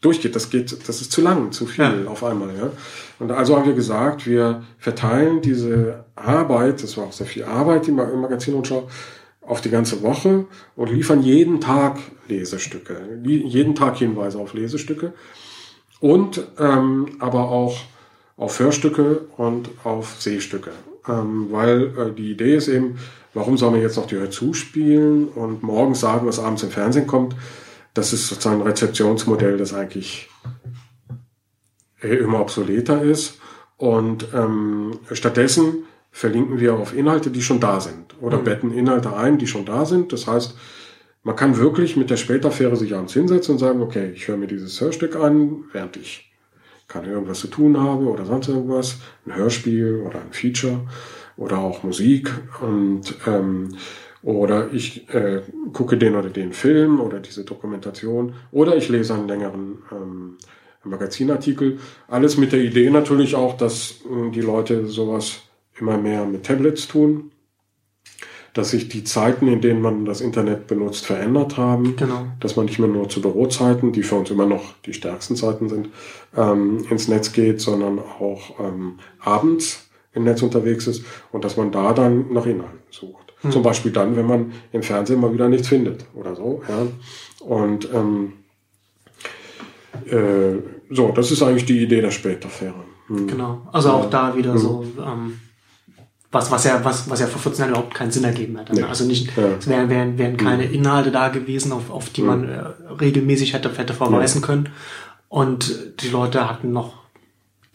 [0.00, 0.34] durchgeht.
[0.34, 2.10] Das geht, das ist zu lang, zu viel ja.
[2.10, 2.56] auf einmal.
[2.56, 2.70] Ja?
[3.18, 7.86] Und also haben wir gesagt, wir verteilen diese Arbeit, das war auch sehr viel Arbeit
[7.88, 8.88] im Magazin und Schau,
[9.42, 15.12] auf die ganze Woche und liefern jeden Tag Lesestücke, jeden Tag Hinweise auf Lesestücke
[16.00, 17.76] und ähm, aber auch
[18.38, 20.70] auf Hörstücke und auf Sehstücke.
[21.06, 22.98] Ähm, weil äh, die Idee ist eben,
[23.34, 27.06] warum soll man jetzt noch die Hör zuspielen und morgens sagen, was abends im Fernsehen
[27.06, 27.34] kommt?
[27.94, 30.28] das ist sozusagen ein Rezeptionsmodell, das eigentlich
[32.02, 33.38] immer obsoleter ist.
[33.76, 38.44] Und ähm, stattdessen verlinken wir auf Inhalte, die schon da sind oder mhm.
[38.44, 40.12] betten Inhalte ein, die schon da sind.
[40.12, 40.56] Das heißt,
[41.22, 44.46] man kann wirklich mit der Spätaffäre sich abends hinsetzen und sagen, okay, ich höre mir
[44.46, 46.30] dieses Hörstück an, während ich
[46.86, 50.80] kann irgendwas zu tun habe oder sonst irgendwas, ein Hörspiel oder ein Feature
[51.36, 53.76] oder auch Musik und ähm,
[54.22, 55.42] oder ich äh,
[55.72, 60.36] gucke den oder den Film oder diese Dokumentation oder ich lese einen längeren ähm,
[60.84, 61.78] Magazinartikel.
[62.08, 65.42] Alles mit der Idee natürlich auch, dass äh, die Leute sowas
[65.78, 67.32] immer mehr mit Tablets tun,
[68.54, 72.26] dass sich die Zeiten, in denen man das Internet benutzt, verändert haben, genau.
[72.40, 75.68] dass man nicht mehr nur zu Bürozeiten, die für uns immer noch die stärksten Zeiten
[75.68, 75.88] sind,
[76.36, 79.83] ähm, ins Netz geht, sondern auch ähm, abends
[80.14, 83.34] im Netz unterwegs ist und dass man da dann nach Inhalten sucht.
[83.40, 83.50] Hm.
[83.50, 86.62] Zum Beispiel dann, wenn man im Fernsehen mal wieder nichts findet oder so.
[86.68, 87.46] Ja.
[87.46, 88.32] Und ähm,
[90.06, 90.58] äh,
[90.90, 92.84] so, das ist eigentlich die Idee der Spätaffäre.
[93.08, 93.26] Hm.
[93.26, 93.66] Genau.
[93.72, 94.10] Also auch ja.
[94.10, 94.58] da wieder hm.
[94.58, 95.40] so ähm,
[96.30, 98.74] was, was ja, was, was ja vor 14 Jahren überhaupt keinen Sinn ergeben hätte.
[98.74, 98.88] Ne?
[98.88, 99.50] Also nicht, ja.
[99.58, 100.74] es wären, wären, wären keine hm.
[100.74, 102.26] Inhalte da gewesen, auf, auf die hm.
[102.26, 102.62] man äh,
[103.00, 104.70] regelmäßig hätte, hätte verweisen können.
[105.28, 107.03] Und die Leute hatten noch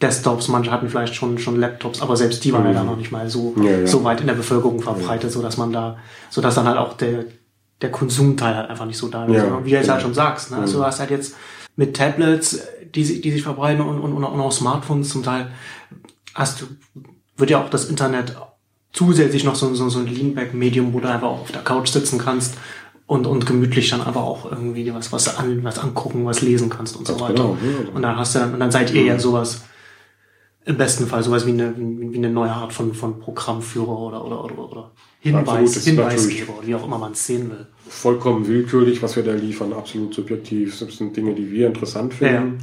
[0.00, 2.74] Desktops, manche hatten vielleicht schon, schon Laptops, aber selbst die waren mhm.
[2.74, 3.86] ja noch nicht mal so, ja, ja.
[3.86, 5.30] so weit in der Bevölkerung verbreitet, ja.
[5.30, 5.98] so dass man da,
[6.30, 7.26] so dass dann halt auch der,
[7.82, 9.34] der Konsumteil halt einfach nicht so da ist.
[9.34, 9.64] Ja.
[9.64, 10.58] Wie du jetzt halt schon sagst, ne?
[10.58, 11.34] Also du hast halt jetzt
[11.76, 12.60] mit Tablets,
[12.94, 15.50] die, die sich verbreiten und, und, und auch Smartphones zum Teil,
[16.34, 16.66] hast du,
[17.36, 18.36] wird ja auch das Internet
[18.92, 22.18] zusätzlich noch so, so, so ein Leanback-Medium, wo du einfach auch auf der Couch sitzen
[22.18, 22.56] kannst
[23.06, 26.96] und, und gemütlich dann aber auch irgendwie was, was, an, was angucken, was lesen kannst
[26.96, 27.34] und so weiter.
[27.34, 27.94] Genau, ja.
[27.94, 29.62] Und dann hast du dann, und dann seid ihr ja sowas,
[30.66, 34.44] Im besten Fall sowas wie eine, wie eine neue Art von, von Programmführer oder, oder,
[34.44, 37.66] oder, oder Hinweis, Hinweisgeber, wie auch immer man es sehen will.
[37.88, 40.78] Vollkommen willkürlich, was wir da liefern, absolut subjektiv.
[40.78, 42.58] Das sind Dinge, die wir interessant finden.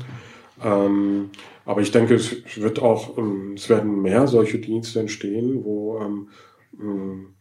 [0.64, 0.86] Ja.
[0.86, 1.30] Ähm,
[1.66, 6.30] aber ich denke, es wird auch, ähm, es werden mehr solche Dienste entstehen, wo ähm,
[6.80, 7.37] ähm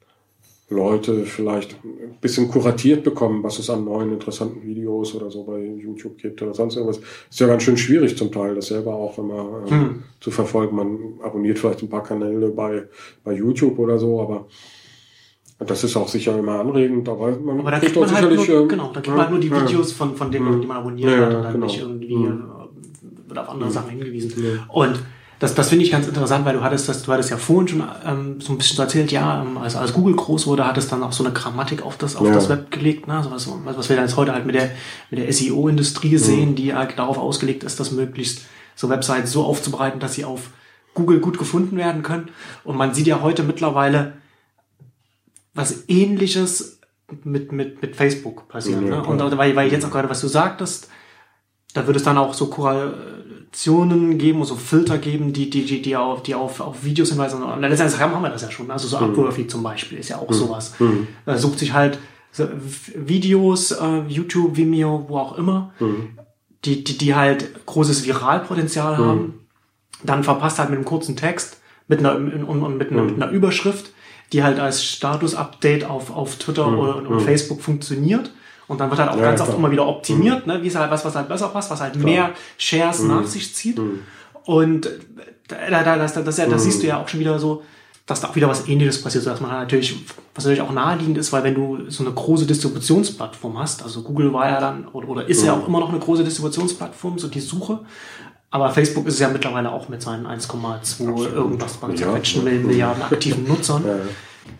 [0.68, 5.61] Leute vielleicht ein bisschen kuratiert bekommen, was es an neuen interessanten Videos oder so bei
[5.61, 7.00] YouTube gibt oder sonst irgendwas.
[7.31, 10.02] Ist ja ganz schön schwierig zum Teil, das selber auch immer ähm, hm.
[10.20, 10.74] zu verfolgen.
[10.74, 12.88] Man abonniert vielleicht ein paar Kanäle bei,
[13.22, 14.46] bei YouTube oder so, aber
[15.59, 18.68] das ist auch sicher immer anregend, aber man aber da kriegt man halt nur, ähm,
[18.68, 21.12] genau, da kriegt man halt nur die Videos ja, von, von denen, die man abonniert
[21.12, 21.66] ja, hat und dann genau.
[21.66, 22.44] nicht irgendwie mhm.
[23.29, 23.72] wird auf andere mhm.
[23.72, 24.61] Sachen hingewiesen.
[24.68, 25.00] Und
[25.38, 27.85] das, das finde ich ganz interessant, weil du hattest das, du hattest ja vorhin schon
[28.07, 31.03] ähm, so ein bisschen so erzählt, ja, ähm, als, Google groß wurde, hat es dann
[31.03, 32.33] auch so eine Grammatik auf das, auf ja.
[32.33, 33.22] das Web gelegt, ne?
[33.22, 34.70] so was, was wir jetzt heute halt mit der,
[35.11, 36.18] mit der SEO-Industrie mhm.
[36.18, 40.51] sehen, die halt darauf ausgelegt ist, das möglichst so Websites so aufzubereiten, dass sie auf
[40.94, 42.31] Google gut gefunden werden können.
[42.64, 44.14] Und man sieht ja heute mittlerweile
[45.53, 46.81] was ähnliches
[47.25, 48.85] mit, mit, mit Facebook passieren.
[48.85, 49.05] Mhm, ne?
[49.05, 50.88] Und weil, weil jetzt auch gerade, was du sagtest,
[51.75, 52.49] da wird es dann auch so
[53.56, 57.42] Korrelationen geben, so Filter geben, die, die, die, die auf, die auf, auf Videos hinweisen.
[57.42, 58.70] Und letztendlich haben wir das ja schon.
[58.70, 59.11] Also so mhm.
[59.11, 60.35] Upworthy zum Beispiel ist ja auch mhm.
[60.35, 60.74] sowas.
[60.78, 61.09] Mhm.
[61.24, 61.98] Er sucht sich halt
[62.94, 66.18] Videos, äh, YouTube, Vimeo, wo auch immer, mhm.
[66.64, 69.04] die, die, die halt großes Viralpotenzial mhm.
[69.04, 69.35] haben.
[70.02, 73.06] Dann verpasst halt mit einem kurzen Text, mit einer, und, und mit, einer, mhm.
[73.06, 73.92] mit einer Überschrift,
[74.32, 78.32] die halt als Status-Update auf, auf Twitter und, und Facebook funktioniert
[78.68, 79.48] und dann wird halt auch ja, ganz klar.
[79.48, 80.55] oft immer wieder optimiert, mhm.
[80.55, 80.62] ne?
[80.62, 82.05] wie ist halt was, was halt besser passt, was halt klar.
[82.05, 83.09] mehr Shares mhm.
[83.09, 83.79] nach sich zieht.
[83.79, 84.00] Mhm.
[84.44, 84.88] Und
[85.48, 87.62] da, da, das, das, das, das siehst du ja auch schon wieder so,
[88.07, 89.96] dass da auch wieder was ähnliches passiert, so dass man halt natürlich,
[90.35, 94.33] was natürlich auch naheliegend ist, weil wenn du so eine große Distributionsplattform hast, also Google
[94.33, 95.46] war ja dann, oder, oder ist mhm.
[95.46, 97.81] ja auch immer noch eine große Distributionsplattform, so die Suche,
[98.50, 103.46] aber Facebook ist es ja mittlerweile auch mit seinen 1,2 irgendwas bei zerquetschten Milliarden aktiven
[103.46, 103.85] Nutzern.
[103.85, 103.94] Ja.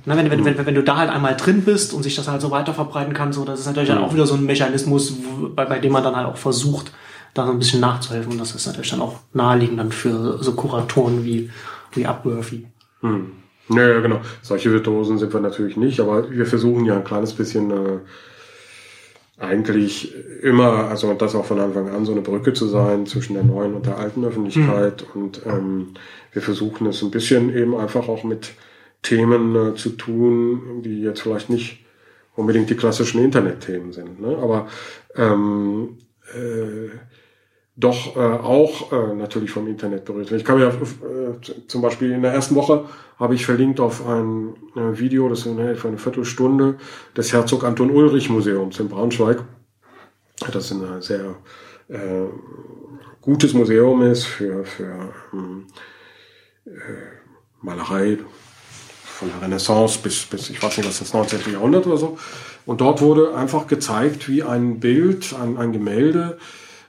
[0.05, 2.40] Na, wenn, wenn, wenn, wenn du da halt einmal drin bist und sich das halt
[2.40, 5.49] so weiter verbreiten kann, so, das ist natürlich dann auch wieder so ein Mechanismus, wo,
[5.49, 6.92] bei, bei dem man dann halt auch versucht,
[7.35, 8.33] da so ein bisschen nachzuhelfen.
[8.33, 11.51] Und das ist natürlich dann auch naheliegend dann für so Kuratoren wie,
[11.92, 12.66] wie Upworthy.
[13.01, 13.33] Hm.
[13.68, 14.20] Naja, genau.
[14.42, 17.99] Solche Virtuosen sind wir natürlich nicht, aber wir versuchen ja ein kleines bisschen äh,
[19.38, 23.42] eigentlich immer, also das auch von Anfang an, so eine Brücke zu sein zwischen der
[23.42, 25.05] neuen und der alten Öffentlichkeit.
[25.12, 25.22] Hm.
[25.22, 25.88] Und ähm,
[26.33, 28.53] wir versuchen es ein bisschen eben einfach auch mit
[29.07, 31.85] Themen äh, zu tun, die jetzt vielleicht nicht
[32.35, 34.37] unbedingt die klassischen Internetthemen sind, ne?
[34.37, 34.69] aber
[35.14, 35.99] ähm,
[36.35, 36.90] äh,
[37.77, 40.33] doch äh, auch äh, natürlich vom Internet berührt.
[40.33, 42.87] Ich kann ja äh, zum Beispiel in der ersten Woche
[43.19, 46.77] habe ich verlinkt auf ein äh, Video, das ist für eine Viertelstunde
[47.16, 49.42] des Herzog Anton Ulrich Museums in Braunschweig.
[50.53, 51.37] Das ist ein sehr
[51.88, 52.27] äh,
[53.21, 55.66] gutes Museum ist für, für ähm,
[56.64, 56.71] äh,
[57.61, 58.19] Malerei,
[59.18, 61.52] von der Renaissance bis, bis ich weiß nicht was, das 19.
[61.52, 62.18] Jahrhundert oder so.
[62.66, 66.38] Und dort wurde einfach gezeigt, wie ein Bild, ein, ein Gemälde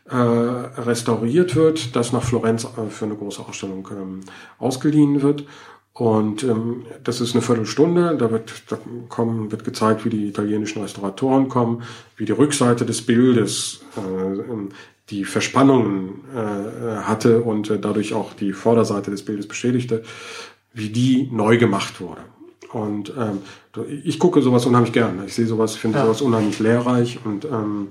[0.10, 4.20] äh, restauriert wird, das nach Florenz äh, für eine große Ausstellung ähm,
[4.60, 5.46] ausgeliehen wird.
[5.94, 8.78] Und ähm, das ist eine Viertelstunde, da wird, da
[9.10, 11.84] kommen, wird gezeigt, wie die italienischen Restauratoren kommen,
[12.18, 14.70] wie die Rückseite des Bildes äh, ähm,
[15.10, 20.04] die Verspannungen äh, hatte und äh, dadurch auch die Vorderseite des Bildes beschädigte
[20.78, 22.22] wie die neu gemacht wurde.
[22.72, 23.40] Und ähm,
[24.04, 25.24] ich gucke sowas unheimlich gern.
[25.26, 26.06] Ich sehe sowas, finde ja.
[26.06, 27.20] sowas unheimlich lehrreich.
[27.26, 27.88] Und ähm,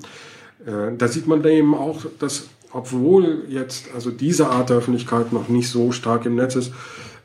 [0.65, 5.49] äh, da sieht man eben auch, dass obwohl jetzt also diese Art der Öffentlichkeit noch
[5.49, 6.73] nicht so stark im Netz ist,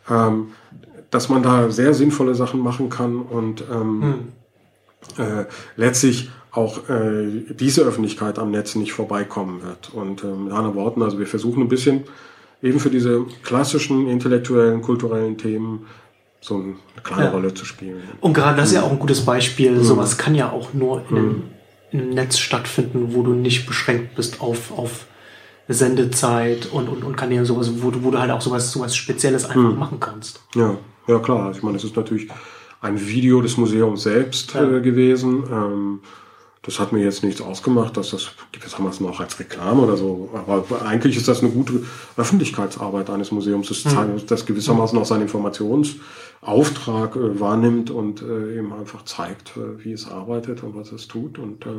[0.09, 0.51] ähm,
[1.09, 4.31] dass man da sehr sinnvolle Sachen machen kann und ähm,
[5.17, 5.23] hm.
[5.23, 5.45] äh,
[5.75, 9.93] letztlich auch äh, diese Öffentlichkeit am Netz nicht vorbeikommen wird.
[9.93, 12.05] Und ähm, mit anderen Worten, also wir versuchen ein bisschen
[12.61, 15.85] eben für diese klassischen intellektuellen, kulturellen Themen
[16.41, 17.29] so eine kleine ja.
[17.31, 18.01] Rolle zu spielen.
[18.19, 19.71] Und gerade das ist ja auch ein gutes Beispiel.
[19.71, 19.83] Mhm.
[19.83, 21.43] Sowas kann ja auch nur in einem, mhm.
[21.91, 25.05] in einem, Netz stattfinden, wo du nicht beschränkt bist auf, auf
[25.67, 29.45] Sendezeit und, und, und Kanäle sowas, wo du, wo du halt auch sowas, sowas Spezielles
[29.45, 29.79] einfach mhm.
[29.79, 30.41] machen kannst.
[30.55, 31.51] Ja, ja klar.
[31.51, 32.27] Ich meine, es ist natürlich
[32.81, 34.63] ein Video des Museums selbst ja.
[34.63, 35.43] äh, gewesen.
[35.51, 35.99] Ähm,
[36.63, 39.81] das hat mir jetzt nichts ausgemacht, dass das, das haben wir es noch als Reklame
[39.81, 40.29] oder so.
[40.33, 41.83] Aber eigentlich ist das eine gute
[42.17, 44.23] Öffentlichkeitsarbeit eines Museums, das, mhm.
[44.27, 50.07] das gewissermaßen auch seinen Informationsauftrag äh, wahrnimmt und äh, eben einfach zeigt, äh, wie es
[50.07, 51.39] arbeitet und was es tut.
[51.39, 51.69] Und äh,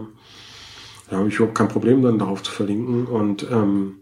[1.08, 3.06] da habe ich überhaupt kein Problem dann darauf zu verlinken.
[3.06, 3.98] Und ähm,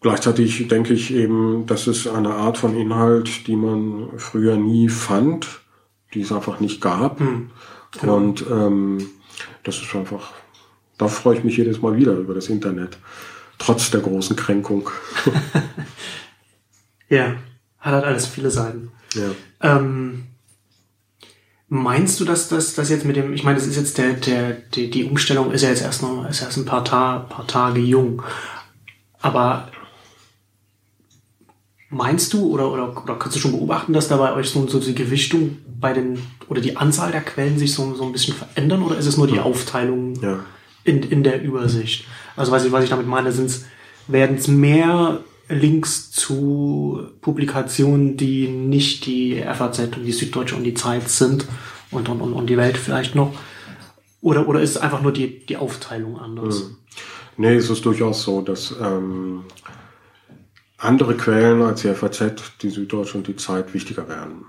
[0.00, 5.60] gleichzeitig denke ich eben, das ist eine Art von Inhalt, die man früher nie fand,
[6.14, 7.18] die es einfach nicht gab.
[7.18, 7.50] Mhm
[8.00, 8.16] Genau.
[8.16, 9.08] Und ähm,
[9.62, 10.32] das ist einfach,
[10.98, 12.98] da freue ich mich jedes Mal wieder über das Internet.
[13.58, 14.90] trotz der großen Kränkung.
[17.08, 17.36] ja,
[17.78, 18.90] hat halt alles viele Seiten.
[19.14, 19.30] Ja.
[19.62, 20.26] Ähm,
[21.68, 24.52] meinst du, dass das dass jetzt mit dem, ich meine, das ist jetzt der, der,
[24.52, 27.80] die, die Umstellung ist ja jetzt erst noch, ist erst ein paar, Ta paar Tage
[27.80, 28.22] jung.
[29.20, 29.70] Aber
[31.96, 34.78] meinst du oder, oder, oder kannst du schon beobachten, dass da bei euch so, so
[34.78, 38.82] die Gewichtung bei den oder die Anzahl der Quellen sich so, so ein bisschen verändern
[38.82, 40.40] oder ist es nur die Aufteilung Ja.
[40.84, 42.04] in, in der Übersicht?
[42.36, 43.32] Also was ich, was ich damit meine,
[44.08, 50.74] werden es mehr Links zu Publikationen, die nicht die FAZ und die Süddeutsche und die
[50.74, 51.46] Zeit sind
[51.90, 53.32] und, und, und, und die Welt vielleicht noch?
[54.20, 56.70] Oder, oder ist es einfach nur die, die Aufteilung anders?
[57.36, 59.44] Nee, es ist durchaus so, dass ähm,
[60.78, 64.44] andere Quellen als die FAZ, die Süddeutsche und die Zeit wichtiger werden.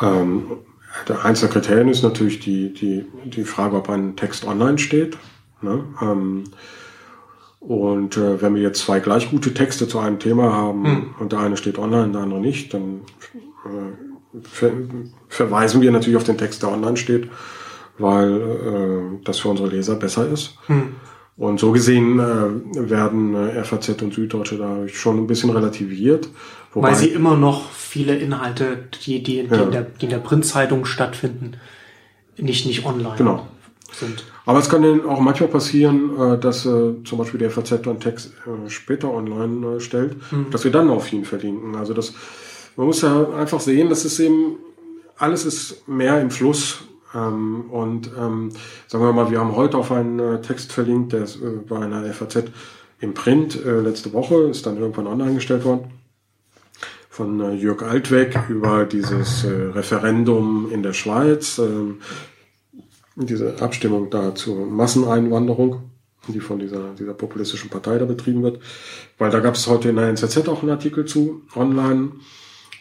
[0.00, 0.58] Ähm,
[1.08, 5.16] der eins der Kriterien ist natürlich die, die, die Frage, ob ein Text online steht.
[5.60, 5.84] Ne?
[6.00, 6.44] Ähm,
[7.60, 11.40] und äh, wenn wir jetzt zwei gleich gute Texte zu einem Thema haben und der
[11.40, 13.02] eine steht online, der andere nicht, dann
[13.64, 14.70] äh, ver
[15.28, 17.28] verweisen wir natürlich auf den Text, der online steht,
[17.98, 20.58] weil äh, das für unsere Leser besser ist.
[21.38, 26.28] Und so gesehen äh, werden äh, FAZ und Süddeutsche dadurch schon ein bisschen relativiert.
[26.72, 29.62] Wobei, Weil sie immer noch viele Inhalte, die, die, die, Ja.
[29.64, 31.52] in, der, die in der Printzeitung stattfinden,
[32.38, 33.46] nicht, nicht online Genau.
[33.92, 34.24] sind.
[34.46, 38.00] aber es kann dann auch manchmal passieren, äh, dass äh, zum Beispiel der FAZ einen
[38.00, 40.16] Text äh, später online äh, stellt,
[40.50, 41.76] dass wir dann auf ihn verlinken.
[41.76, 42.14] Also das,
[42.76, 44.56] man muss ja einfach sehen, dass es eben
[45.18, 46.78] alles ist mehr im Fluss.
[47.16, 48.50] Ähm, und ähm,
[48.86, 51.78] sagen wir mal, wir haben heute auf einen äh, Text verlinkt, der ist äh, bei
[51.78, 52.44] einer FAZ
[53.00, 55.90] im Print äh, letzte Woche, ist dann irgendwann online gestellt worden
[57.16, 62.02] von äh, Jörg Altweg über dieses äh, Referendum in der Schweiz, ähm,
[63.14, 65.90] diese Abstimmung da zur Masseneinwanderung,
[66.28, 68.60] die von dieser, dieser populistischen Partei da betrieben wird.
[69.16, 72.12] Weil da gab es heute in der NZZ auch einen Artikel zu, online.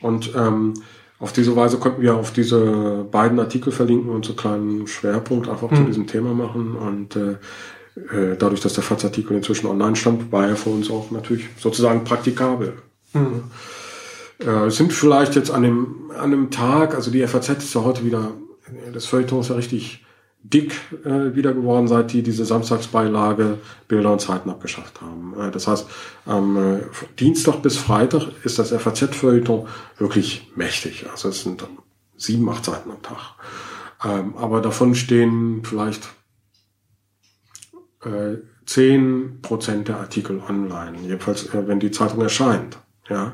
[0.02, 0.74] Und ähm,
[1.20, 5.48] auf diese Weise konnten wir auf diese beiden Artikel verlinken und so einen kleinen Schwerpunkt
[5.48, 6.76] einfach zu diesem Thema machen.
[6.76, 7.32] Und äh,
[8.14, 12.04] äh, dadurch, dass der FAZ-Artikel inzwischen online stand, war er für uns auch natürlich sozusagen
[12.04, 12.74] praktikabel.
[14.40, 17.84] Äh, es sind vielleicht jetzt an dem, an dem Tag, also die FAZ ist ja
[17.84, 18.32] heute wieder,
[18.94, 20.05] das Feuilleton ist ja richtig
[20.54, 25.34] dick äh, wieder geworden, seit die diese Samstagsbeilage Bilder und Zeiten abgeschafft haben.
[25.40, 25.88] Äh, das heißt,
[26.26, 26.80] am äh,
[27.20, 31.08] Dienstag bis Freitag ist das FAZ-Feuilleton wirklich mächtig.
[31.10, 31.66] Also es sind
[32.16, 33.36] sieben, acht Seiten am Tag.
[34.04, 36.10] Ähm, aber davon stehen vielleicht
[38.04, 42.78] äh, 10 Prozent der Artikel online, jedenfalls äh, wenn die Zeitung erscheint.
[43.10, 43.34] Ja.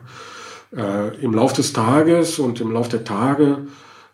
[0.75, 3.67] Äh, Im Lauf des Tages und im Lauf der Tage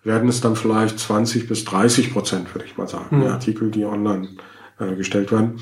[0.07, 3.85] werden es dann vielleicht 20 bis 30 Prozent, würde ich mal sagen, der Artikel, die
[3.85, 4.29] online
[4.79, 5.59] äh, gestellt werden.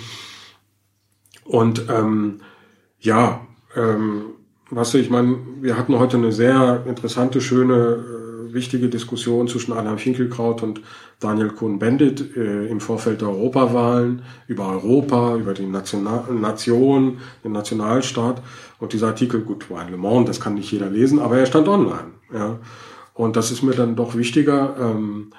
[1.44, 2.40] Und ähm,
[3.00, 4.28] ja, ähm,
[4.70, 9.98] was ich meine, wir hatten heute eine sehr interessante, schöne, äh, wichtige Diskussion zwischen Adam
[9.98, 10.82] Finkelkraut und
[11.20, 18.42] Daniel Cohn-Bendit äh, im Vorfeld der Europawahlen über Europa, über die National Nation, den Nationalstaat.
[18.80, 21.46] Und dieser Artikel, gut, war in Le Monde, das kann nicht jeder lesen, aber er
[21.46, 22.14] stand online.
[22.34, 22.60] Ja.
[23.16, 25.32] Und das ist mir dann doch wichtiger, ähm,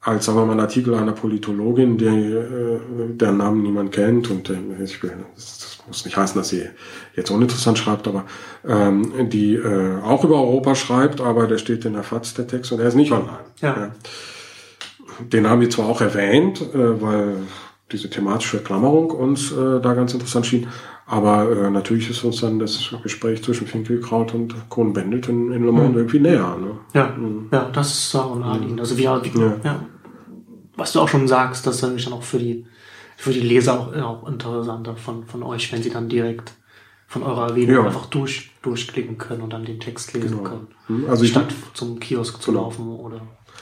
[0.00, 2.80] als sagen wir mal ein Artikel einer Politologin, die, äh,
[3.10, 6.64] deren Namen niemand kennt und äh, ich will, das, das muss nicht heißen, dass sie
[7.14, 8.24] jetzt uninteressant schreibt, aber
[8.66, 12.72] ähm, die äh, auch über Europa schreibt, aber der steht in der FAZ der Text
[12.72, 13.44] und er ist nicht online.
[13.60, 13.92] Ja.
[15.20, 17.36] Den haben wir zwar auch erwähnt, äh, weil
[17.92, 20.66] diese thematische Klammerung uns äh, da ganz interessant schien,
[21.06, 25.70] aber äh, natürlich ist uns dann das Gespräch zwischen Finkelkraut und Cohn-Bendit in, in Le
[25.72, 26.56] Monde irgendwie näher.
[26.60, 26.72] Ne?
[26.94, 27.16] Ja,
[27.52, 28.80] ja, das ist auch naheliegend.
[28.80, 29.04] Also wir,
[29.36, 29.56] ja.
[29.62, 29.86] ja.
[30.76, 32.66] was du auch schon sagst, das ist natürlich dann auch für die,
[33.16, 36.54] für die Leser auch, auch interessanter von, von euch, wenn sie dann direkt
[37.06, 37.84] von eurer Erwähnung Ja.
[37.84, 40.66] einfach durch, durchklicken können und dann den Text lesen können.
[40.88, 43.20] Hm, also ich- Statt zum Kiosk zu laufen oder.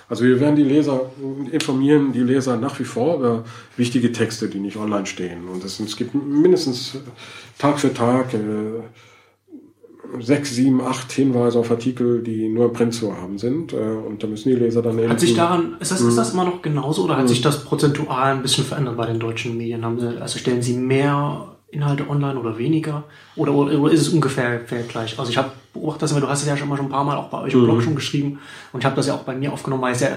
[0.09, 1.11] Also wir werden die Leser
[1.51, 3.45] informieren, die Leser nach wie vor über
[3.77, 5.49] wichtige Texte, die nicht online stehen.
[5.49, 6.97] Und es, es gibt mindestens
[7.59, 8.39] Tag für Tag äh,
[10.21, 13.73] sechs, sieben, acht Hinweise auf Artikel, die nur im Print zu haben sind.
[13.73, 15.09] Äh, und da müssen die Leser dann eben.
[15.11, 16.09] Hat sich daran, ist das, Mhm.
[16.11, 19.19] ist das immer noch genauso oder hat sich das prozentual ein bisschen verändert bei den
[19.19, 19.85] deutschen Medien?
[19.85, 23.05] Haben sie, also stellen sie mehr Inhalte online oder weniger?
[23.37, 25.19] Oder, oder, ist es ungefähr, gleich?
[25.19, 27.17] Also ich habe beobachtet, das, du hast es ja schon mal schon ein paar Mal
[27.17, 27.65] auch bei euch im Mhm.
[27.65, 28.39] Blog schon geschrieben
[28.73, 30.09] und ich habe das ja auch bei mir aufgenommen, weil es ja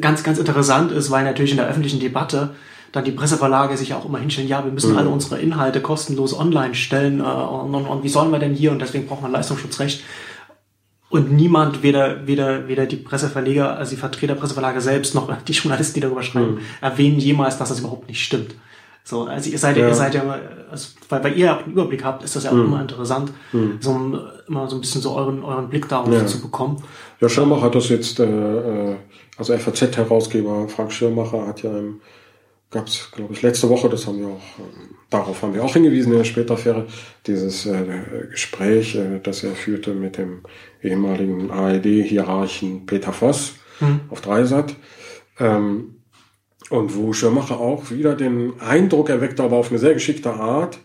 [0.00, 2.50] ganz, ganz interessant ist, weil natürlich in der öffentlichen Debatte
[2.92, 4.74] dann die Presseverlage sich ja auch immer hinstellen, ja, wir Mhm.
[4.74, 8.52] müssen alle unsere Inhalte kostenlos online stellen äh, und, und, und wie sollen wir denn
[8.54, 10.02] hier und deswegen braucht man Leistungsschutzrecht.
[11.08, 15.52] Und niemand, weder, weder, weder die Presseverleger, also die Vertreter der Presseverlage selbst, noch die
[15.52, 18.54] Journalisten, die darüber schreiben, erwähnen jemals, dass das überhaupt nicht stimmt.
[19.10, 20.22] So, also ihr seid ja, ihr seid ja,
[20.70, 22.66] also, weil, weil ihr auch einen Überblick habt, ist das ja auch mhm.
[22.66, 23.78] immer interessant, mhm.
[23.80, 23.90] so
[24.46, 26.24] immer so ein bisschen so euren, euren Blick darauf ja.
[26.24, 26.82] zu bekommen.
[27.20, 28.96] Ja, Schirmacher hat das jetzt, äh, äh
[29.36, 32.00] also FAZ-Herausgeber Frank Schirmacher hat ja im
[32.70, 35.72] gab es, glaube ich, letzte Woche, das haben wir auch, ähm, darauf haben wir auch
[35.72, 36.86] hingewiesen in der Spätaffäre,
[37.26, 37.84] dieses äh,
[38.30, 40.42] Gespräch, äh, das er führte mit dem
[40.82, 44.02] ehemaligen ARD-Hierarchen Peter Voss mhm.
[44.08, 44.76] auf Dreisat.
[45.40, 45.96] Ähm,
[46.70, 50.78] und wo Schirmacher auch wieder den Eindruck erweckte, aber auf eine sehr geschickte Art,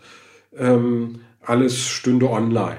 [0.56, 2.78] ähm, alles stünde online.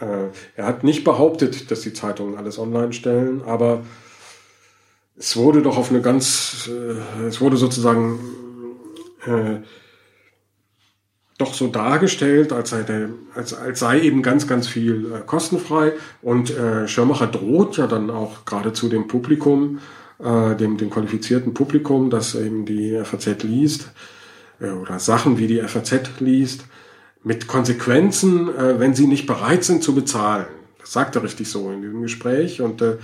[0.00, 3.82] Äh, er hat nicht behauptet, dass die Zeitungen alles online stellen, aber
[5.16, 8.18] es wurde doch auf eine ganz, äh, es wurde sozusagen
[9.26, 9.60] äh,
[11.38, 15.92] doch so dargestellt, als sei, der, als, als sei eben ganz, ganz viel äh, kostenfrei.
[16.22, 19.80] Und äh, Schirmacher droht ja dann auch geradezu dem Publikum,
[20.18, 23.90] äh, dem, dem qualifizierten Publikum, das eben die FAZ liest,
[24.60, 26.64] äh, oder Sachen wie die FAZ liest,
[27.22, 30.46] mit Konsequenzen, äh, wenn sie nicht bereit sind zu bezahlen.
[30.80, 32.60] Das sagt er richtig so in diesem Gespräch.
[32.60, 32.98] Und äh,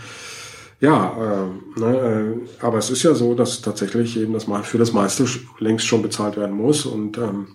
[0.81, 1.47] ja,
[1.77, 1.97] äh, ne,
[2.61, 5.27] äh, aber es ist ja so, dass tatsächlich eben das mal für das meiste
[5.59, 7.49] längst schon bezahlt werden muss und ähm,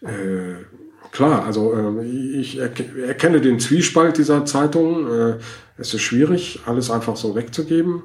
[0.00, 0.64] äh,
[1.12, 5.10] klar, also äh, ich erkenne den Zwiespalt dieser Zeitung.
[5.10, 5.38] Äh,
[5.76, 8.04] es ist schwierig, alles einfach so wegzugeben.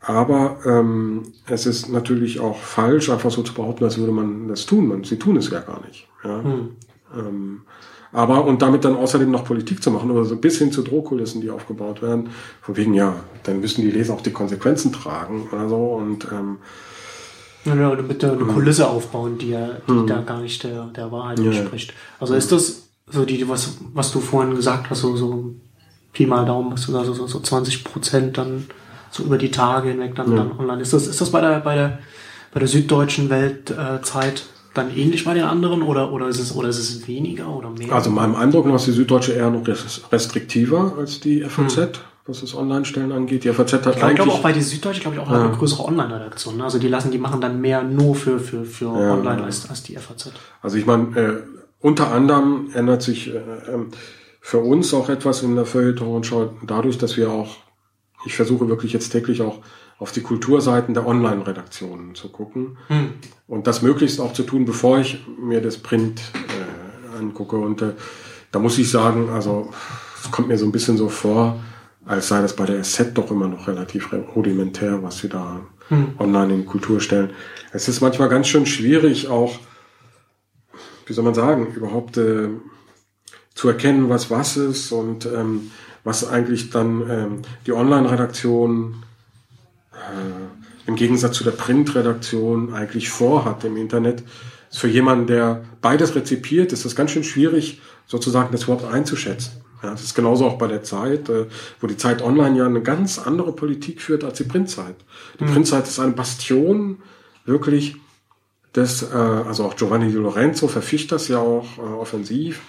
[0.00, 4.64] Aber ähm, es ist natürlich auch falsch, einfach so zu behaupten, als würde man das
[4.66, 4.86] tun.
[4.86, 6.06] Man, sie tun es ja gar nicht.
[6.24, 6.42] Ja?
[6.42, 6.68] Hm.
[7.16, 7.60] Ähm,
[8.12, 11.40] aber und damit dann außerdem noch Politik zu machen oder so bis hin zu Drohkulissen,
[11.40, 12.30] die aufgebaut werden,
[12.62, 16.58] von wegen, ja, dann müssen die Leser auch die Konsequenzen tragen oder so und ähm,
[17.64, 18.48] ja, damit eine hm.
[18.48, 20.06] Kulisse aufbauen, die ja die hm.
[20.06, 21.92] da gar nicht der, der Wahrheit entspricht.
[22.18, 25.54] Also ist das so die, was, was du vorhin gesagt hast, so, so
[26.12, 28.66] Pi mal Daumen, was du da so, so, so 20 Prozent dann
[29.10, 30.38] so über die Tage hinweg dann, ja.
[30.38, 30.82] dann online.
[30.82, 31.98] Ist das, ist das bei der, bei der,
[32.52, 36.68] bei der süddeutschen Weltzeit äh, dann ähnlich bei den anderen oder, oder, ist es, oder
[36.68, 37.92] ist es weniger oder mehr?
[37.92, 41.88] Also meinem Eindruck nach ist die Süddeutsche eher noch restriktiver als die FAZ, hm.
[42.26, 43.44] was das Online-Stellen angeht.
[43.44, 45.44] Die FAZ hat ich glaube, glaube auch bei die Süddeutsche, glaube ich, auch ja.
[45.44, 46.58] eine größere Online-Redaktion.
[46.58, 46.64] Ne?
[46.64, 49.14] Also die lassen, die machen dann mehr nur für, für, für ja.
[49.14, 50.32] Online als, als die FAZ.
[50.62, 51.42] Also ich meine, äh,
[51.80, 53.86] unter anderem ändert sich äh, äh,
[54.40, 57.56] für uns auch etwas in der Feuilleton-Schau dadurch, dass wir auch,
[58.28, 59.60] ich versuche wirklich jetzt täglich auch
[59.98, 63.14] auf die Kulturseiten der Online-Redaktionen zu gucken hm.
[63.46, 67.56] und das möglichst auch zu tun, bevor ich mir das Print äh, angucke.
[67.56, 67.94] Und äh,
[68.52, 69.70] da muss ich sagen, also
[70.22, 71.58] es kommt mir so ein bisschen so vor,
[72.04, 76.08] als sei das bei der SZ doch immer noch relativ rudimentär, was sie da hm.
[76.18, 77.30] online in Kultur stellen.
[77.72, 79.58] Es ist manchmal ganz schön schwierig, auch,
[81.06, 82.50] wie soll man sagen, überhaupt äh,
[83.54, 85.70] zu erkennen, was was ist und ähm,
[86.08, 89.04] was eigentlich dann ähm, die Online-Redaktion
[89.92, 94.22] äh, im Gegensatz zu der Printredaktion eigentlich vorhat im Internet.
[94.70, 99.60] Ist für jemanden, der beides rezipiert, ist das ganz schön schwierig, sozusagen das überhaupt einzuschätzen.
[99.82, 101.44] Ja, das ist genauso auch bei der Zeit, äh,
[101.78, 104.96] wo die Zeit online ja eine ganz andere Politik führt als die Printzeit.
[105.38, 105.52] Die mhm.
[105.52, 107.02] Printzeit ist eine Bastion
[107.44, 107.96] wirklich
[108.74, 112.62] des, äh, also auch Giovanni Di Lorenzo verficht das ja auch äh, offensiv,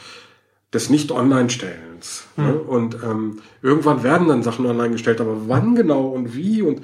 [0.74, 2.26] des Nicht-Online-Stellens.
[2.36, 2.44] Mhm.
[2.44, 2.54] Ne?
[2.54, 6.82] Und ähm, irgendwann werden dann Sachen online gestellt, aber wann genau und wie und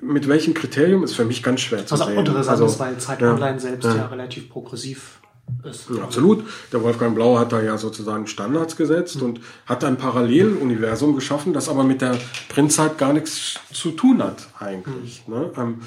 [0.00, 2.08] mit welchem Kriterium ist für mich ganz schwer zu Was sehen.
[2.08, 5.20] Was auch interessant also, ist, weil Zeit ja, Online selbst ja, ja relativ progressiv
[5.64, 5.90] ist.
[5.90, 6.44] Ja, absolut.
[6.72, 9.22] Der Wolfgang Blau hat da ja sozusagen Standards gesetzt mhm.
[9.22, 12.18] und hat ein Paralleluniversum geschaffen, das aber mit der
[12.48, 15.22] Printzeit gar nichts zu tun hat eigentlich.
[15.26, 15.34] Mhm.
[15.34, 15.50] Ne?
[15.56, 15.80] Ähm,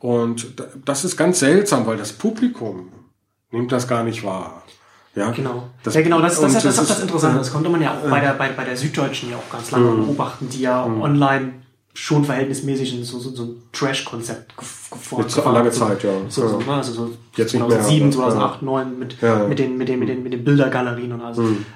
[0.00, 0.54] und
[0.84, 2.88] das ist ganz seltsam, weil das Publikum
[3.52, 4.64] nimmt das gar nicht wahr.
[5.14, 5.68] Ja, genau.
[5.82, 7.38] Das, ja, genau, das, das, das, das ist das Interessante.
[7.38, 9.90] Das konnte man ja auch bei der, bei, bei der Süddeutschen ja auch ganz lange
[9.90, 10.06] mhm.
[10.06, 11.02] beobachten, die ja mhm.
[11.02, 11.52] online
[11.94, 16.10] schon verhältnismäßig in so, so, so ein Trash-Konzept gefahren Jetzt lange Zeit, ja.
[16.28, 16.72] So, so, ne?
[16.72, 19.46] Also so Jetzt 2007, 2008, 2009 mit, ja.
[19.46, 21.42] mit, den, mit, den, mit, den, mit den Bildergalerien und also.
[21.42, 21.66] Mhm.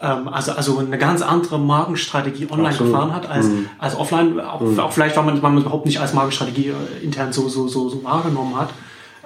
[0.00, 2.92] Ähm, also, also eine ganz andere Markenstrategie online Absolut.
[2.92, 3.68] gefahren hat als, mhm.
[3.78, 4.80] als offline, auch, mhm.
[4.80, 7.88] auch vielleicht, weil man, weil man überhaupt nicht als Markenstrategie äh, intern so, so, so,
[7.88, 8.70] so wahrgenommen hat.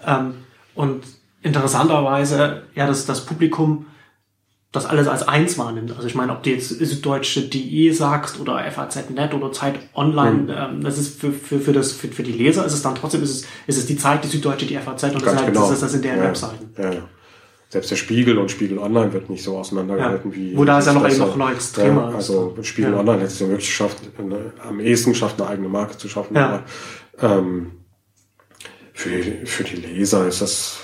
[0.06, 0.34] Ähm,
[0.74, 1.02] und
[1.42, 3.86] interessanterweise ja das, das Publikum
[4.70, 5.94] das alles als eins wahrnimmt.
[5.96, 10.50] Also ich meine, ob du jetzt süddeutsche.de sagst oder FAZ.net oder Zeit Online, mhm.
[10.50, 13.22] ähm, das ist für, für, für, das, für, für die Leser ist es dann trotzdem,
[13.22, 15.60] ist es, ist es die Zeit, die Süddeutsche, die FAZ und das, genau.
[15.62, 16.70] das, ist, das sind deren ja, Webseiten.
[16.76, 17.02] Ja, ja.
[17.70, 20.56] Selbst der Spiegel und Spiegel Online wird nicht so auseinandergehalten wie.
[20.56, 22.14] Wo da ist ja noch, noch, noch extremer.
[22.14, 25.98] Also Spiegel Online hätte es ja wirklich geschafft, eine, am ehesten geschafft, eine eigene Marke
[25.98, 26.34] zu schaffen.
[26.36, 26.64] Aber
[27.20, 27.72] ähm,
[28.94, 29.10] für,
[29.44, 30.78] für die Leser ist das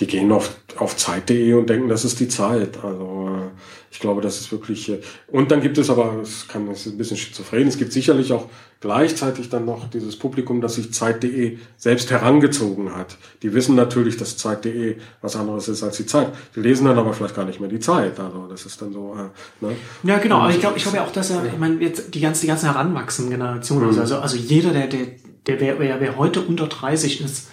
[0.00, 2.82] die gehen auf, auf Zeit.de und denken, das ist die Zeit.
[2.82, 3.50] Also äh,
[3.90, 4.88] ich glaube, das ist wirklich.
[4.88, 7.92] Äh, und dann gibt es aber, es kann es ist ein bisschen schizophren, es gibt
[7.92, 8.46] sicherlich auch
[8.80, 13.16] gleichzeitig dann noch dieses Publikum, das sich Zeit.de selbst herangezogen hat.
[13.42, 16.28] Die wissen natürlich, dass Zeit.de was anderes ist als die Zeit.
[16.56, 18.18] Die lesen dann aber vielleicht gar nicht mehr die Zeit.
[18.18, 19.14] Also das ist dann so.
[19.14, 19.76] Äh, ne?
[20.02, 20.38] Ja, genau.
[20.38, 22.48] Aber ich glaube, ich glaube ja auch, dass er, ich meine, jetzt die ganze, die
[22.48, 23.98] ganzen heranwachsenden Generationen, mhm.
[23.98, 25.06] also also jeder, der der
[25.46, 27.48] der wer, wer, wer heute unter 30 ist,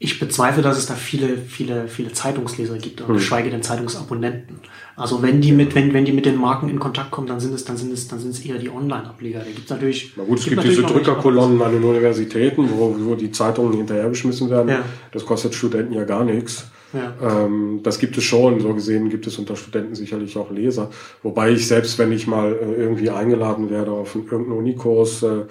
[0.00, 3.14] ich bezweifle, dass es da viele, viele, viele Zeitungsleser gibt, hm.
[3.14, 4.60] geschweige denn Zeitungsabonnenten.
[4.94, 7.52] Also wenn die mit, wenn, wenn die mit den Marken in Kontakt kommen, dann sind
[7.52, 9.40] es, dann sind es, dann sind es eher die Online-Ableger.
[9.40, 10.12] Da gibt's natürlich.
[10.16, 14.50] Na gut, es gibt, gibt diese Drückerkolonnen an den Universitäten, wo, wo die Zeitungen hinterhergeschmissen
[14.50, 14.68] werden.
[14.68, 14.84] Ja.
[15.10, 16.66] Das kostet Studenten ja gar nichts.
[16.92, 17.44] Ja.
[17.44, 18.60] Ähm, das gibt es schon.
[18.60, 20.90] So gesehen gibt es unter Studenten sicherlich auch Leser.
[21.24, 25.44] Wobei ich selbst, wenn ich mal äh, irgendwie eingeladen werde auf irgendeinen Unikurs, äh,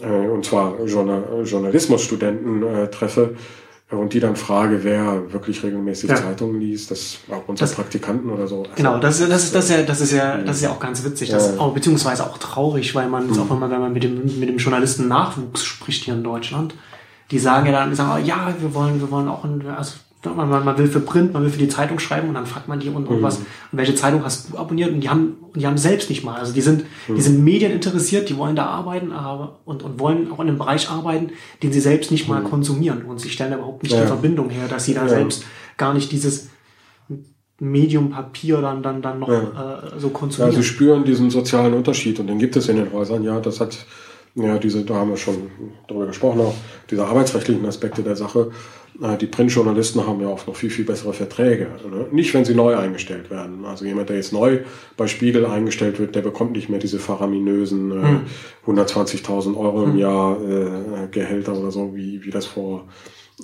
[0.00, 3.36] äh, und zwar Journal Journalismusstudenten äh, treffe,
[3.90, 6.16] und die dann frage, wer wirklich regelmäßig ja.
[6.16, 8.60] Zeitungen liest, das auch unsere das, Praktikanten oder so.
[8.60, 10.80] Also, genau, das, das ist das ist ja das ist ja das ist ja auch
[10.80, 11.60] ganz witzig, das ja.
[11.60, 13.40] auch beziehungsweise auch traurig, weil man mhm.
[13.40, 16.74] auch immer, wenn man mit dem mit dem Journalisten Nachwuchs spricht hier in Deutschland,
[17.30, 19.94] die sagen ja dann, die sagen, oh, ja, wir wollen wir wollen auch ein, also
[20.24, 22.66] man, man, man will für Print, man will für die Zeitung schreiben und dann fragt
[22.66, 23.22] man die und, und mhm.
[23.22, 26.24] was, und welche Zeitung hast du abonniert und die haben, und die haben selbst nicht
[26.24, 26.38] mal.
[26.38, 27.14] Also die sind, mhm.
[27.14, 30.58] die sind Medien interessiert, die wollen da arbeiten, aber, und, und wollen auch in einem
[30.58, 31.30] Bereich arbeiten,
[31.62, 32.46] den sie selbst nicht mal mhm.
[32.46, 34.00] konsumieren und sie stellen überhaupt nicht ja.
[34.00, 35.08] die Verbindung her, dass sie da ja.
[35.08, 35.44] selbst
[35.76, 36.48] gar nicht dieses
[37.60, 39.82] Medium Papier dann, dann, dann noch ja.
[39.94, 40.54] äh, so konsumieren.
[40.54, 43.60] Ja, sie spüren diesen sozialen Unterschied und den gibt es in den Häusern, ja, das
[43.60, 43.78] hat,
[44.42, 45.50] ja, diese, da haben wir schon
[45.86, 46.54] darüber gesprochen auch,
[46.90, 48.50] diese arbeitsrechtlichen Aspekte der Sache
[49.20, 51.68] die Printjournalisten haben ja oft noch viel, viel bessere Verträge.
[51.88, 52.06] Ne?
[52.10, 53.64] Nicht, wenn sie neu eingestellt werden.
[53.64, 54.60] Also jemand, der jetzt neu
[54.96, 58.22] bei Spiegel eingestellt wird, der bekommt nicht mehr diese faraminösen äh,
[58.66, 58.76] hm.
[58.76, 59.98] 120.000 Euro im hm.
[59.98, 62.88] Jahr äh, Gehälter oder so, wie, wie das vor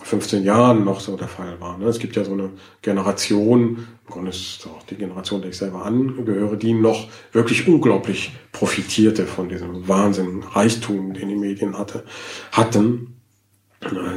[0.02, 1.78] 15 Jahren noch so der Fall war.
[1.78, 1.86] Ne?
[1.86, 2.50] Es gibt ja so eine
[2.82, 7.68] Generation, im Grunde ist es auch die Generation, der ich selber angehöre, die noch wirklich
[7.68, 12.04] unglaublich profitierte von diesem Wahnsinn, Reichtum, den die Medien hatte,
[12.50, 13.14] hatten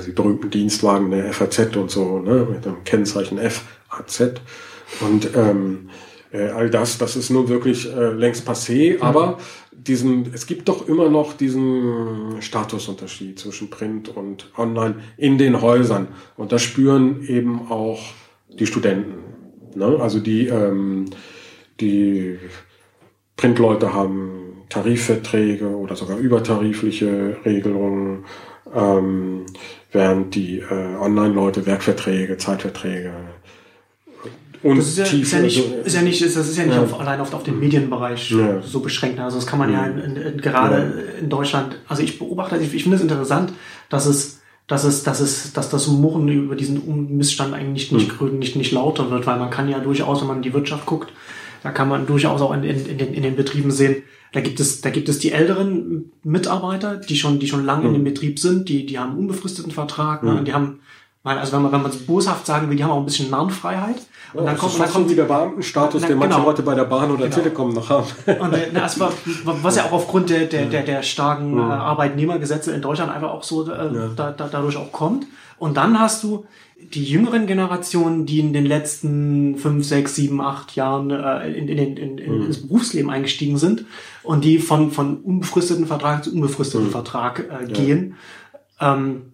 [0.06, 4.42] die berühmten Dienstwagen der FAZ und so, ne, mit dem Kennzeichen FAZ.
[5.02, 5.90] Und ähm,
[6.32, 9.02] äh, all das, das ist nun wirklich äh, längst passé, mhm.
[9.02, 9.38] aber
[9.72, 16.08] diesen, es gibt doch immer noch diesen Statusunterschied zwischen Print und Online in den Häusern.
[16.36, 18.02] Und das spüren eben auch
[18.50, 19.20] die Studenten.
[19.76, 19.98] Ne?
[20.00, 21.06] Also die, ähm,
[21.80, 22.38] die
[23.36, 28.26] Printleute haben Tarifverträge oder sogar übertarifliche Regelungen
[28.74, 29.46] ähm,
[29.92, 33.14] während die äh, Online-Leute Werkverträge, Zeitverträge
[34.64, 36.84] und das ist ja, ist ja nicht, ist ja nicht, das ist ja nicht ja.
[36.84, 38.62] Auf, allein auf, auf den Medienbereich ja.
[38.62, 39.20] so beschränkt.
[39.20, 42.74] Also das kann man ja, in, in, in, gerade in Deutschland, also ich beobachte, ich,
[42.74, 43.54] ich finde es interessant,
[43.90, 48.34] dass es, dass es, dass es, dass das Murren über diesen Missstand eigentlich nicht, nicht,
[48.34, 51.12] nicht, nicht lauter wird, weil man kann ja durchaus, wenn man in die Wirtschaft guckt,
[51.64, 54.04] da kann man durchaus auch in, in, in, den, in den Betrieben sehen,
[54.34, 57.88] da gibt es, da gibt es die älteren Mitarbeiter, die schon, die schon lange mhm.
[57.88, 60.34] in dem Betrieb sind, die, die haben einen unbefristeten Vertrag, ne?
[60.34, 60.46] mhm.
[60.46, 60.80] die haben,
[61.36, 63.98] also wenn man, wenn man es boshaft sagen will, die haben auch ein bisschen Narrenfreiheit.
[64.34, 66.48] Und ja, dann kommt, dann kommt wie der Beamtenstatus, na, den manche genau.
[66.48, 67.36] Leute bei der Bahn oder genau.
[67.36, 68.08] Telekom noch haben.
[68.40, 69.08] Und äh, na, also,
[69.62, 71.60] was ja auch aufgrund der, der, der, der starken mhm.
[71.60, 74.10] äh, Arbeitnehmergesetze in Deutschland einfach auch so äh, ja.
[74.16, 75.26] da, da, dadurch auch kommt.
[75.58, 76.46] Und dann hast du
[76.94, 81.98] die jüngeren Generationen, die in den letzten fünf, sechs, sieben, acht Jahren äh, in, in,
[81.98, 82.46] in, in, mhm.
[82.46, 83.86] ins Berufsleben eingestiegen sind
[84.24, 86.92] und die von, von unbefristeten Vertrag zu unbefristeten mhm.
[86.92, 88.16] Vertrag äh, gehen,
[88.80, 88.94] ja.
[88.94, 89.34] ähm,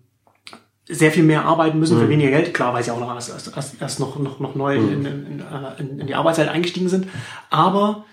[0.88, 2.02] sehr viel mehr arbeiten müssen mhm.
[2.02, 2.54] für weniger Geld.
[2.54, 4.94] Klar, weil sie auch noch erst, erst, erst noch, noch, noch neu mhm.
[4.94, 5.44] in, in,
[5.80, 7.08] in, in die Arbeitswelt eingestiegen sind.
[7.50, 8.06] Aber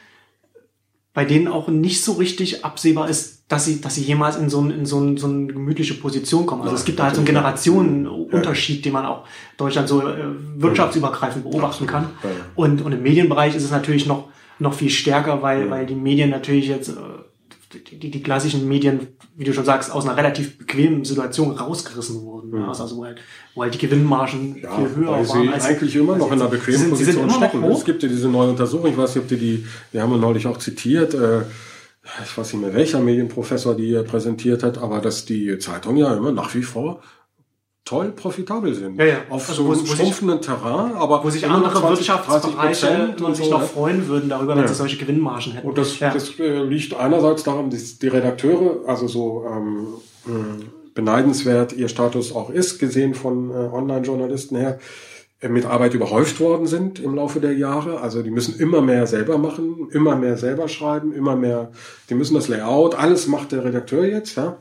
[1.12, 4.60] bei denen auch nicht so richtig absehbar ist, dass sie, dass sie jemals in so,
[4.60, 6.62] ein, in so, ein, so eine gemütliche Position kommen.
[6.62, 9.24] Also es gibt da halt so einen Generationenunterschied, den man auch
[9.56, 10.24] Deutschland so äh,
[10.56, 12.10] wirtschaftsübergreifend beobachten kann.
[12.54, 14.28] Und, und im Medienbereich ist es natürlich noch,
[14.60, 16.92] noch viel stärker, weil, weil die Medien natürlich jetzt äh,
[17.72, 22.50] die, die, klassischen Medien, wie du schon sagst, aus einer relativ bequemen Situation rausgerissen wurden.
[22.50, 22.68] Mhm.
[22.68, 23.20] Also wo halt,
[23.54, 25.42] wo halt die Gewinnmargen ja, viel höher weil waren.
[25.42, 27.64] Sie als eigentlich immer noch in einer bequemen sind, Position stecken.
[27.64, 30.18] Es gibt ja diese neue Untersuchung, ich weiß nicht, ob die die, die haben wir
[30.18, 31.42] neulich auch zitiert, äh,
[32.24, 36.32] ich weiß nicht mehr welcher Medienprofessor die präsentiert hat, aber dass die Zeitung ja immer
[36.32, 37.02] nach wie vor
[37.90, 38.98] toll profitabel sind.
[38.98, 39.16] Ja, ja.
[39.30, 43.50] Auf also so einem schrumpfenden Terrain, aber wo sich andere 20, Wirtschaftsbereiche und sich so,
[43.50, 44.68] noch freuen würden darüber, wenn ja.
[44.68, 45.68] sie solche Gewinnmargen hätten.
[45.68, 49.88] Und das, das äh, liegt einerseits daran, dass die Redakteure, also so ähm,
[50.94, 54.78] beneidenswert ihr Status auch ist, gesehen von äh, Online-Journalisten her,
[55.40, 58.02] äh, mit Arbeit überhäuft worden sind im Laufe der Jahre.
[58.02, 61.72] Also die müssen immer mehr selber machen, immer mehr selber schreiben, immer mehr,
[62.08, 64.58] die müssen das Layout, alles macht der Redakteur jetzt, ja.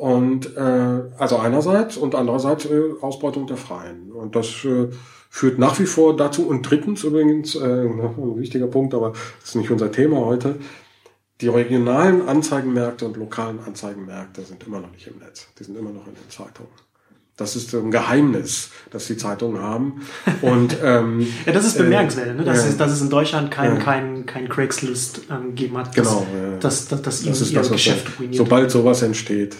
[0.00, 4.10] Und äh, also einerseits und andererseits äh, Ausbeutung der Freien.
[4.12, 4.88] Und das äh,
[5.28, 6.48] führt nach wie vor dazu.
[6.48, 10.56] Und drittens übrigens, äh, ein wichtiger Punkt, aber das ist nicht unser Thema heute,
[11.42, 15.48] die regionalen Anzeigenmärkte und lokalen Anzeigenmärkte sind immer noch nicht im Netz.
[15.58, 16.72] Die sind immer noch in den Zeitungen.
[17.36, 20.00] Das ist ein Geheimnis, das die Zeitungen haben.
[20.40, 22.44] Und ähm, ja, das ist bemerkenswert, ne?
[22.44, 25.88] dass, äh, es, dass es in Deutschland kein, äh, kein, kein Craigslist ähm, gegeben hat,
[25.88, 28.36] das, genau, äh, das, das, das, das ist das, Geschäft ruiniert.
[28.36, 29.56] Sobald sowas entsteht,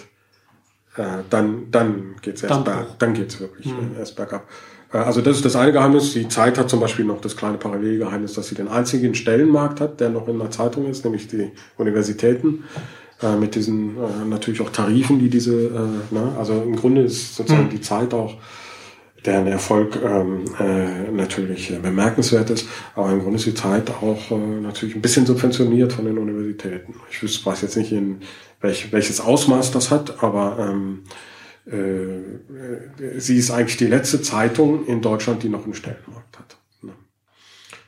[1.00, 3.96] äh, dann, dann geht's erst berg, dann geht's wirklich mhm.
[3.98, 4.46] erst bergab.
[4.92, 6.12] Äh, also das ist das eine Geheimnis.
[6.12, 10.00] Die Zeit hat zum Beispiel noch das kleine Parallelgeheimnis, dass sie den einzigen Stellenmarkt hat,
[10.00, 12.64] der noch in der Zeitung ist, nämlich die Universitäten
[13.22, 17.36] äh, mit diesen äh, natürlich auch Tarifen, die diese, äh, ne, also im Grunde ist
[17.36, 17.70] sozusagen mhm.
[17.70, 18.34] die Zeit auch
[19.26, 24.60] deren Erfolg ähm, äh, natürlich bemerkenswert ist, aber im Grunde ist die Zeit auch äh,
[24.62, 26.94] natürlich ein bisschen subventioniert von den Universitäten.
[27.10, 28.20] Ich weiß jetzt nicht, in
[28.60, 31.04] welch, welches Ausmaß das hat, aber ähm,
[31.66, 36.60] äh, sie ist eigentlich die letzte Zeitung in Deutschland, die noch einen Stellenmarkt hat.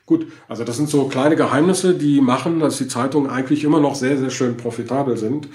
[0.05, 3.95] Gut, also das sind so kleine Geheimnisse, die machen, dass die Zeitungen eigentlich immer noch
[3.95, 5.49] sehr, sehr schön profitabel sind,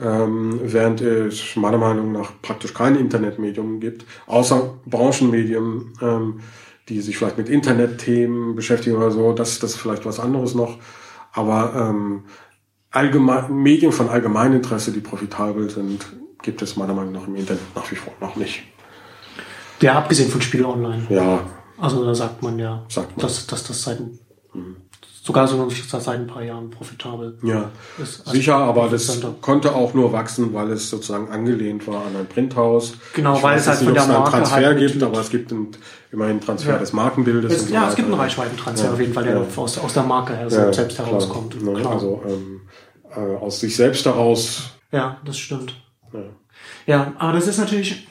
[0.00, 6.40] ähm, während es meiner Meinung nach praktisch kein Internetmedium gibt, außer Branchenmedien, ähm,
[6.90, 10.78] die sich vielleicht mit Internetthemen beschäftigen oder so, das, das ist vielleicht was anderes noch.
[11.32, 12.24] Aber ähm,
[12.94, 16.06] allgemein, Medien von Allgemeininteresse, die profitabel sind,
[16.42, 18.62] gibt es meiner Meinung nach im Internet nach wie vor noch nicht.
[19.80, 21.02] Ja, abgesehen von Spiel Online.
[21.08, 21.40] Ja,
[21.78, 23.26] also da sagt man ja, sagt man.
[23.26, 24.76] Dass, dass das seit mhm.
[25.22, 27.70] sogar so seit ein paar Jahren profitabel ja,
[28.00, 28.26] ist.
[28.28, 32.94] Sicher, aber das konnte auch nur wachsen, weil es sozusagen angelehnt war an ein Printhaus.
[33.14, 35.52] Genau, ich weil es halt von der Marke einen Transfer halt gibt, aber es gibt
[35.52, 35.68] einen,
[36.12, 36.78] immerhin Transfer ja.
[36.78, 37.52] des Markenbildes.
[37.52, 40.04] Es, ja, so es gibt einen Reichweitentransfer ja, auf jeden Fall, der aus, aus der
[40.04, 41.60] Marke her, selbst herauskommt.
[41.60, 42.60] Ne, also ähm,
[43.16, 44.70] äh, aus sich selbst heraus.
[44.92, 45.74] Ja, das stimmt.
[46.12, 46.20] Ja.
[46.86, 48.06] ja, aber das ist natürlich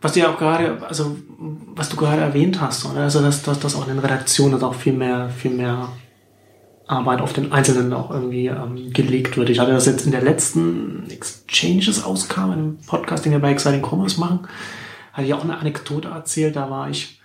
[0.00, 1.16] was du ja auch gerade, also
[1.74, 3.00] was du gerade erwähnt hast, oder?
[3.02, 5.88] also dass, dass, dass auch in den Redaktionen auch viel mehr, viel mehr
[6.86, 9.50] Arbeit auf den Einzelnen auch irgendwie ähm, gelegt wird.
[9.50, 14.20] Ich hatte das jetzt in der letzten Exchanges-Ausgabe, einem Podcast, den wir bei Exciting Commerce
[14.20, 14.46] machen,
[15.12, 16.54] hatte ich auch eine Anekdote erzählt.
[16.54, 17.20] Da war ich,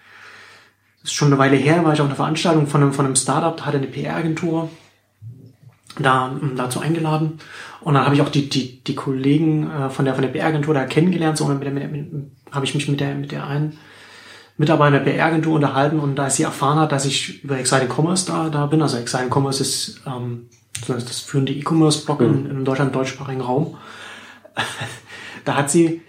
[1.01, 3.15] das ist schon eine Weile her, war ich auf einer Veranstaltung von einem, von einem
[3.15, 4.69] Startup, da hatte eine PR-Agentur
[6.00, 7.39] da ähm, dazu eingeladen
[7.82, 10.74] und dann habe ich auch die die die Kollegen äh, von der von der PR-Agentur
[10.74, 13.78] da kennengelernt so und mit, mit, mit, habe ich mich mit der mit der einen
[14.58, 18.50] Mitarbeiter der PR-Agentur unterhalten und da sie erfahren hat, dass ich über Exciting Commerce da
[18.50, 20.50] da bin, also Exciting Commerce ist ähm,
[20.88, 22.28] das führende E-Commerce-Blog mhm.
[22.28, 23.78] in, in Deutschland deutschsprachigen Raum.
[25.46, 26.02] da hat sie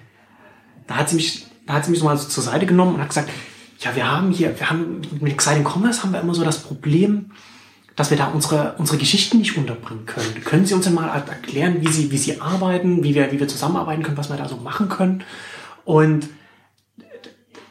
[0.86, 3.00] da hat sie mich da hat sie mich so mal so zur Seite genommen und
[3.00, 3.30] hat gesagt,
[3.82, 7.32] ja, wir haben hier, wir haben mit Exciting Commerce haben wir immer so das Problem,
[7.96, 10.42] dass wir da unsere, unsere Geschichten nicht unterbringen können.
[10.44, 13.48] Können Sie uns denn mal erklären, wie Sie, wie Sie arbeiten, wie wir, wie wir
[13.48, 15.24] zusammenarbeiten können, was wir da so machen können?
[15.84, 16.28] Und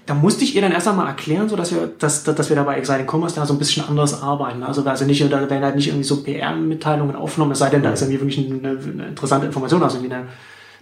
[0.05, 2.63] da musste ich ihr dann erst einmal erklären, so dass wir, dass, dass wir da
[2.63, 4.63] bei Exciting Commerce da so ein bisschen anders arbeiten.
[4.63, 7.91] Also, also nicht, da werden halt nicht irgendwie so PR-Mitteilungen aufgenommen, es sei denn, da
[7.91, 10.28] ist irgendwie wirklich eine, eine interessante Information, also irgendwie eine,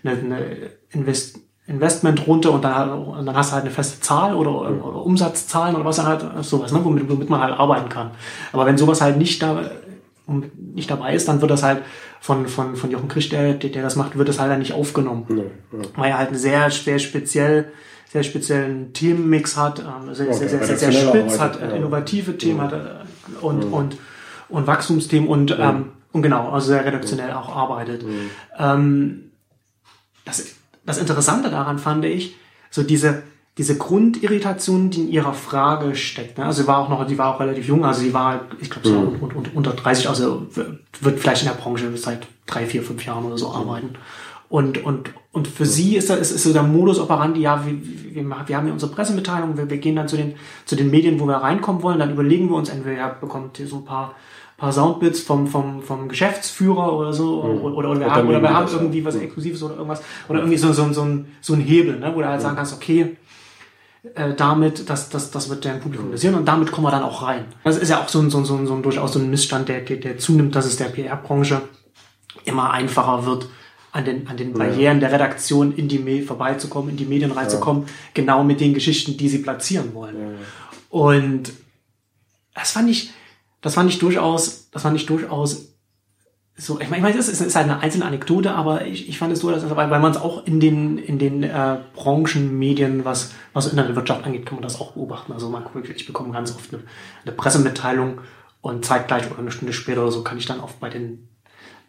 [0.03, 4.35] eine, eine Invest, Investment runter und dann, und dann hast du halt eine feste Zahl
[4.35, 8.09] oder, oder Umsatzzahlen oder was dann halt sowas, ne, womit, womit man halt arbeiten kann.
[8.51, 9.61] Aber wenn sowas halt nicht da
[10.27, 11.81] nicht dabei ist, dann wird das halt
[12.19, 15.25] von, von, von Jochen Krisch, der, der, das macht, wird das halt dann nicht aufgenommen.
[15.27, 15.41] Nee,
[15.71, 15.79] ja.
[15.95, 17.71] Weil er halt einen sehr, sehr speziell,
[18.07, 21.69] sehr speziellen Themenmix hat, ähm, sehr, okay, sehr, sehr, sehr, sehr spitz, hat ja.
[21.69, 22.65] innovative Themen ja.
[22.65, 23.69] hat äh, und, ja.
[23.69, 23.97] und,
[24.49, 28.05] und Wachstumsthemen und, ähm, und genau, also sehr redaktionell auch arbeitet.
[28.57, 29.31] Ähm,
[30.25, 30.58] das
[30.89, 32.35] das Interessante daran fand ich,
[32.71, 33.21] so diese,
[33.59, 36.39] diese Grundirritation, die in ihrer Frage steckt.
[36.39, 36.45] Ne?
[36.45, 38.89] Also sie war auch noch, die war auch relativ jung, also sie war, ich glaube,
[38.89, 39.21] mhm.
[39.21, 40.47] unter, unter, unter 30, also
[40.99, 43.55] wird vielleicht in der Branche seit drei, vier, fünf Jahren oder so mhm.
[43.55, 43.89] arbeiten.
[44.49, 47.77] Und, und, und für sie ist, das, ist, ist so der Modus operandi, ja, wir,
[48.15, 50.33] wir, wir haben ja unsere Pressemitteilung, wir, wir gehen dann zu den,
[50.65, 53.75] zu den Medien, wo wir reinkommen wollen, dann überlegen wir uns, entweder bekommt ihr so
[53.75, 54.15] ein paar
[54.59, 57.61] paar Soundbits vom, vom, vom Geschäftsführer oder so, mhm.
[57.61, 60.71] oder, oder, wir haben, oder wir haben irgendwie was Exklusives oder irgendwas, oder irgendwie so,
[60.73, 63.17] so, so, ein, so ein Hebel, ne, wo du halt sagen kannst, okay,
[64.15, 67.23] äh, damit, das, das, das wird dein Publikum interessieren und damit kommen wir dann auch
[67.23, 67.45] rein.
[67.63, 69.81] Das ist ja auch so ein, so, so, so ein durchaus so ein Missstand, der,
[69.81, 71.61] der, der zunimmt, dass es der PR-Branche
[72.45, 73.49] immer einfacher wird,
[73.91, 77.83] an den, an den Barrieren der Redaktion in die Mail vorbeizukommen, in die Medien reinzukommen,
[77.83, 77.89] ja.
[78.13, 80.15] genau mit den Geschichten, die sie platzieren wollen.
[80.15, 80.27] Ja.
[80.89, 81.53] Und
[82.53, 83.11] das fand ich,
[83.61, 85.69] das fand ich durchaus, das fand ich durchaus
[86.59, 89.49] so, ich meine, es ist, halt eine einzelne Anekdote, aber ich, ich fand es so,
[89.49, 94.25] dass, weil, weil man es auch in den, in den äh, Branchenmedien, was, was Internetwirtschaft
[94.25, 95.31] angeht, kann man das auch beobachten.
[95.31, 95.63] Also man
[95.95, 96.83] ich bekomme ganz oft eine,
[97.23, 98.19] eine Pressemitteilung
[98.59, 101.29] und zeitgleich oder eine Stunde später oder so kann ich dann oft bei den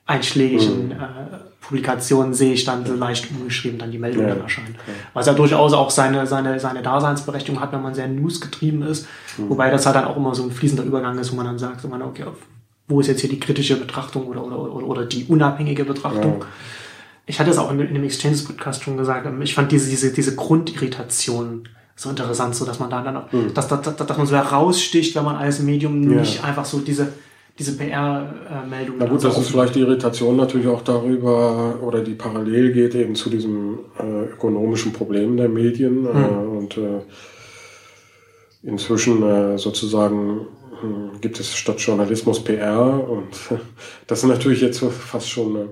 [0.06, 0.92] einschlägigen mhm.
[0.92, 4.34] äh, Publikationen sehe ich dann so leicht umgeschrieben dann die Meldungen ja.
[4.34, 4.74] dann erscheinen.
[4.86, 4.92] Ja.
[5.14, 9.06] Was ja durchaus auch seine, seine, seine Daseinsberechtigung hat, wenn man sehr newsgetrieben ist.
[9.36, 9.50] Mhm.
[9.50, 11.80] Wobei das halt dann auch immer so ein fließender Übergang ist, wo man dann sagt,
[11.80, 12.24] so man, okay,
[12.88, 16.40] wo ist jetzt hier die kritische Betrachtung oder, oder, oder, oder die unabhängige Betrachtung?
[16.40, 16.46] Ja.
[17.26, 20.12] Ich hatte es auch in, in dem Exchanges-Podcast schon gesagt, ähm, ich fand diese, diese,
[20.12, 23.52] diese Grundirritation so interessant, so dass man da dann auch, mhm.
[23.54, 27.12] dass, dass, dass, dass man so heraussticht, wenn man als Medium nicht einfach so diese
[27.58, 28.96] diese PR-Meldung.
[28.98, 33.14] Na gut, das ist vielleicht die Irritation natürlich auch darüber oder die parallel geht eben
[33.14, 36.56] zu diesem äh, ökonomischen Problem der Medien äh, mhm.
[36.56, 37.00] und äh,
[38.62, 40.46] inzwischen äh, sozusagen
[40.80, 43.28] hm, gibt es statt Journalismus PR und
[44.06, 45.66] das ist natürlich jetzt fast schon äh,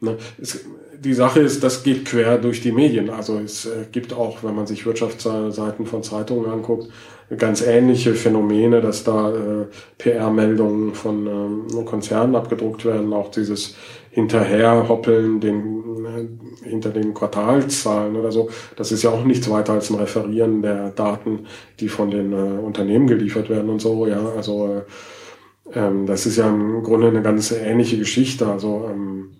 [0.00, 0.64] ne, es,
[0.98, 3.10] die Sache ist, das geht quer durch die Medien.
[3.10, 6.92] Also es gibt auch, wenn man sich Wirtschaftsseiten von Zeitungen anguckt,
[7.36, 9.66] ganz ähnliche Phänomene, dass da äh,
[9.98, 13.74] PR-Meldungen von ähm, Konzernen abgedruckt werden, auch dieses
[14.10, 18.50] Hinterherhoppeln den, äh, hinter den Quartalszahlen oder so.
[18.76, 21.46] Das ist ja auch nichts weiter als ein Referieren der Daten,
[21.80, 24.06] die von den äh, Unternehmen geliefert werden und so.
[24.06, 28.46] Ja, also äh, ähm, das ist ja im Grunde eine ganz ähnliche Geschichte.
[28.46, 29.30] Also ähm,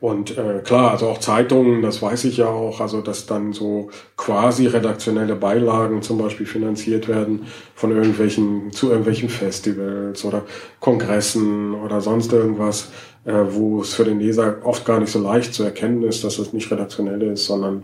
[0.00, 3.90] und äh, klar, also auch Zeitungen, das weiß ich ja auch, also dass dann so
[4.16, 10.44] quasi redaktionelle Beilagen zum Beispiel finanziert werden von irgendwelchen, zu irgendwelchen Festivals oder
[10.78, 12.90] Kongressen oder sonst irgendwas,
[13.24, 16.38] äh, wo es für den Leser oft gar nicht so leicht zu erkennen ist, dass
[16.38, 17.82] es nicht redaktionell ist, sondern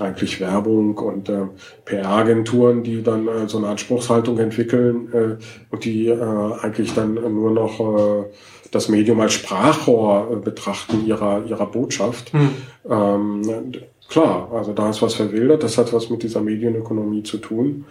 [0.00, 1.46] eigentlich Werbung und äh,
[1.84, 5.36] PR-Agenturen, die dann äh, so eine Anspruchshaltung entwickeln äh,
[5.70, 8.24] und die äh, eigentlich dann nur noch äh,
[8.70, 12.32] das Medium als Sprachrohr äh, betrachten ihrer, ihrer Botschaft.
[12.34, 12.50] Mhm.
[12.88, 13.72] Ähm,
[14.08, 17.84] klar, also da ist was verwildert, das hat was mit dieser Medienökonomie zu tun,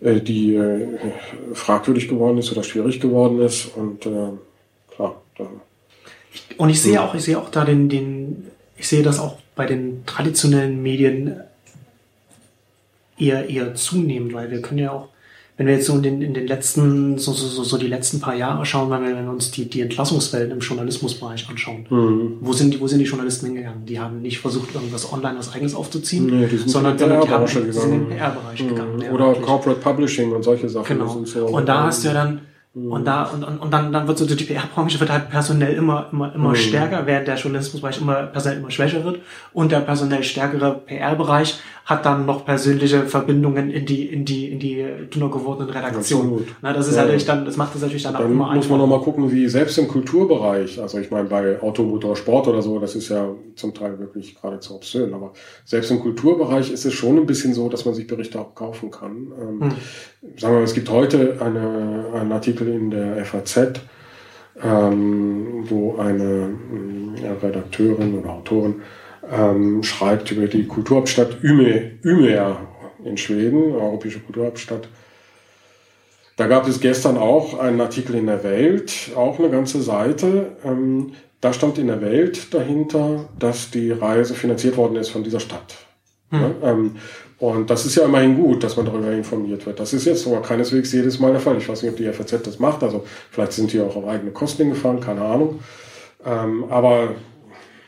[0.00, 0.86] äh, die äh,
[1.54, 4.00] fragwürdig geworden ist oder schwierig geworden ist und
[4.90, 5.20] klar.
[5.38, 5.46] Da,
[6.56, 7.08] und ich sehe hm.
[7.08, 8.46] auch, ich sehe auch da den, den,
[8.76, 11.40] ich sehe das auch bei den traditionellen Medien
[13.18, 15.08] eher, eher zunehmend, weil wir können ja auch
[15.56, 18.34] wenn wir jetzt so in den, in den letzten, so, so, so die letzten paar
[18.34, 22.38] Jahre schauen, wenn wir, wenn wir uns die, die Entlassungswellen im Journalismusbereich anschauen, mhm.
[22.40, 23.84] wo, sind die, wo sind die Journalisten hingegangen?
[23.84, 27.46] Die haben nicht versucht, irgendwas online was eigenes aufzuziehen, nee, die sondern, sondern die, haben,
[27.46, 28.68] sind in den PR-Bereich mhm.
[28.68, 29.02] gegangen.
[29.12, 30.98] Oder ja, Corporate Publishing und solche Sachen.
[30.98, 31.22] Genau.
[31.24, 32.40] So, und da hast du ja dann
[32.74, 36.08] und da, und, und, und dann, dann wird so die PR-Branche wird halt personell immer,
[36.10, 36.54] immer, immer mhm.
[36.54, 39.20] stärker, während der Journalismusbereich immer personell immer schwächer wird.
[39.52, 44.60] Und der personell stärkere PR-Bereich hat dann noch persönliche Verbindungen in die, in die, in
[44.60, 46.46] die dünner gewordenen Redaktionen.
[46.62, 47.02] Na, das ist ja.
[47.02, 49.30] natürlich dann, das macht das natürlich dann, dann auch immer muss man noch mal gucken,
[49.32, 53.28] wie selbst im Kulturbereich, also ich meine bei Automotor Sport oder so, das ist ja
[53.56, 55.32] zum Teil wirklich geradezu obszön, aber
[55.64, 58.90] selbst im Kulturbereich ist es schon ein bisschen so, dass man sich Berichte auch kaufen
[58.90, 59.32] kann.
[59.40, 59.72] Ähm, hm.
[60.36, 63.80] Sagen wir mal, es gibt heute eine, einen Artikel in der FAZ,
[64.62, 66.50] ähm, wo eine
[67.22, 68.82] ja, Redakteurin oder Autorin
[69.30, 72.56] ähm, schreibt über die Kulturhauptstadt Ume, Umeå
[73.04, 74.88] in Schweden, europäische Kulturhauptstadt.
[76.36, 80.56] Da gab es gestern auch einen Artikel in der Welt, auch eine ganze Seite.
[80.64, 85.40] Ähm, da stand in der Welt dahinter, dass die Reise finanziert worden ist von dieser
[85.40, 85.76] Stadt.
[86.30, 86.40] Hm.
[86.40, 86.96] Ja, ähm,
[87.42, 89.80] und das ist ja immerhin gut, dass man darüber informiert wird.
[89.80, 91.58] Das ist jetzt sogar keineswegs jedes Mal der Fall.
[91.58, 92.84] Ich weiß nicht, ob die FAZ das macht.
[92.84, 95.58] Also vielleicht sind die auch auf eigene Kosten gefahren, keine Ahnung.
[96.24, 97.16] Ähm, aber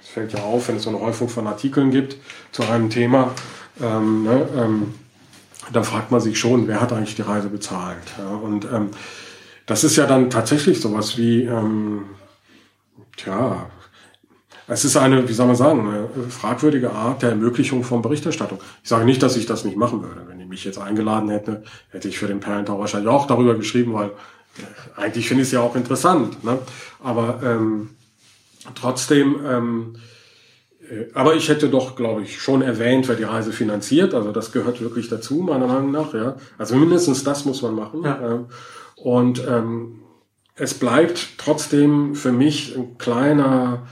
[0.02, 2.16] es fällt ja auf, wenn es so eine Häufung von Artikeln gibt
[2.50, 3.30] zu einem Thema,
[3.80, 4.94] ähm, ne, ähm,
[5.72, 8.02] da fragt man sich schon, wer hat eigentlich die Reise bezahlt.
[8.18, 8.34] Ja?
[8.34, 8.90] Und ähm,
[9.66, 12.07] das ist ja dann tatsächlich sowas wie, ähm,
[13.16, 13.70] tja,
[14.66, 18.58] es ist eine, wie soll man sagen, eine fragwürdige Art der Ermöglichung von Berichterstattung.
[18.82, 20.22] Ich sage nicht, dass ich das nicht machen würde.
[20.26, 23.92] Wenn die mich jetzt eingeladen hätte, hätte ich für den Perlentau wahrscheinlich auch darüber geschrieben,
[23.92, 26.42] weil äh, eigentlich finde ich es ja auch interessant.
[26.44, 26.58] Ne?
[27.02, 27.90] Aber ähm,
[28.74, 29.96] trotzdem, ähm,
[30.88, 34.14] äh, aber ich hätte doch, glaube ich, schon erwähnt, wer die Reise finanziert.
[34.14, 36.14] Also das gehört wirklich dazu, meiner Meinung nach.
[36.14, 38.02] Ja, also mindestens das muss man machen.
[38.02, 38.32] Ja.
[38.32, 38.46] Ähm,
[38.96, 40.00] und ähm,
[40.56, 43.86] es bleibt trotzdem für mich ein kleiner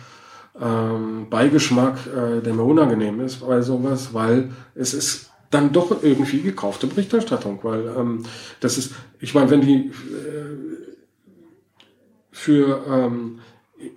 [0.61, 6.41] ähm, Beigeschmack, äh, der mir unangenehm ist bei sowas, weil es ist dann doch irgendwie
[6.41, 8.25] gekaufte Berichterstattung, weil ähm,
[8.61, 9.93] das ist, ich meine, wenn die äh,
[12.31, 13.41] für ähm,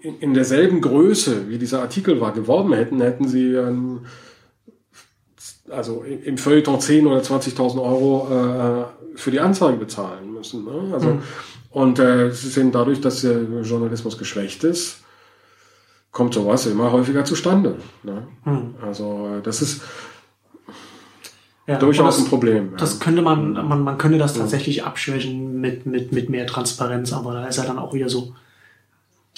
[0.01, 4.01] in, in derselben Größe, wie dieser Artikel war, geworben hätten, hätten sie ähm,
[5.69, 10.65] also im Feuilleton 10 oder 20.000 Euro äh, für die Anzeige bezahlen müssen.
[10.65, 10.93] Ne?
[10.93, 11.21] Also, mhm.
[11.71, 15.04] Und äh, sie sehen dadurch, dass der Journalismus geschwächt ist,
[16.15, 17.75] kommt sowas immer häufiger zustande.
[18.03, 18.25] Ne?
[18.45, 18.75] Hm.
[18.81, 19.81] Also das ist
[21.67, 22.69] ja, durchaus das, ein Problem.
[22.71, 22.77] Ja.
[22.77, 27.33] Das könnte man, man, man könnte das tatsächlich abschwächen mit, mit, mit mehr Transparenz, aber
[27.33, 28.33] da ist ja dann auch wieder so,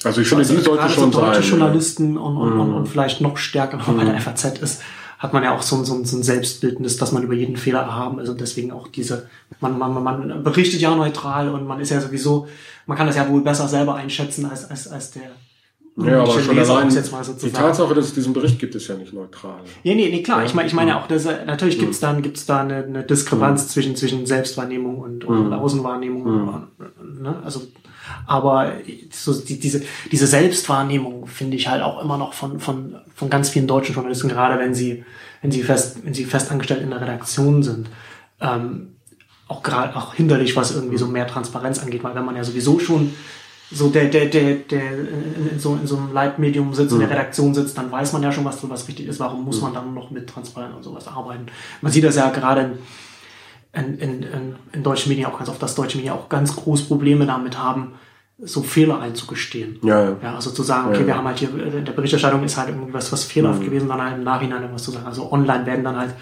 [0.03, 1.49] Also ich finde, also die sollte schon so deutsche sein.
[1.49, 4.83] Journalisten und, und, und, und vielleicht noch stärker, wenn man bei der FAZ ist,
[5.17, 8.19] hat man ja auch so, so, so ein Selbstbildnis, dass man über jeden Fehler erhaben
[8.19, 9.27] ist und deswegen auch diese,
[9.61, 12.47] man, man, man berichtet ja neutral und man ist ja sowieso,
[12.85, 15.31] man kann das ja wohl besser selber einschätzen als, als, als der
[15.99, 18.87] ja, aber schon Leser, allein jetzt mal die Tatsache, dass es diesen Bericht gibt, ist
[18.87, 19.61] ja nicht neutral.
[19.81, 20.45] Ja, nee, nee, klar.
[20.45, 23.67] Ich meine, ich meine auch, dass, natürlich gibt's dann, gibt's da eine, eine Diskrepanz mhm.
[23.69, 25.53] zwischen, zwischen Selbstwahrnehmung und, und mhm.
[25.53, 26.23] Außenwahrnehmung.
[26.23, 26.67] Mhm.
[27.21, 27.41] Ne?
[27.43, 27.63] Also,
[28.27, 28.73] aber
[29.11, 29.81] so die, diese,
[30.11, 34.29] diese Selbstwahrnehmung finde ich halt auch immer noch von, von, von ganz vielen deutschen Journalisten,
[34.29, 35.03] gerade wenn sie,
[35.41, 37.89] wenn sie fest, wenn sie festangestellt in der Redaktion sind,
[38.39, 38.97] ähm,
[39.47, 42.77] auch gerade auch hinderlich, was irgendwie so mehr Transparenz angeht, weil wenn man ja sowieso
[42.77, 43.13] schon
[43.71, 44.91] so der, der, der, der
[45.51, 47.13] in, so, in so einem Leitmedium sitzt, in der mhm.
[47.13, 49.19] Redaktion sitzt, dann weiß man ja schon, was was richtig ist.
[49.19, 49.75] Warum muss man mhm.
[49.75, 51.47] dann noch mit Transparenz und sowas arbeiten?
[51.81, 52.77] Man sieht das ja gerade
[53.73, 56.83] in, in, in, in deutschen Medien auch ganz oft, dass deutsche Medien auch ganz groß
[56.83, 57.93] Probleme damit haben,
[58.39, 59.79] so Fehler einzugestehen.
[59.83, 60.15] Ja, ja.
[60.21, 62.69] ja also zu sagen, okay, ja, wir haben halt hier, in der Berichterstattung ist halt
[62.69, 63.65] irgendwas was fehlerhaft mhm.
[63.65, 65.05] gewesen, dann halt im Nachhinein irgendwas zu sagen.
[65.05, 66.13] Also online werden dann halt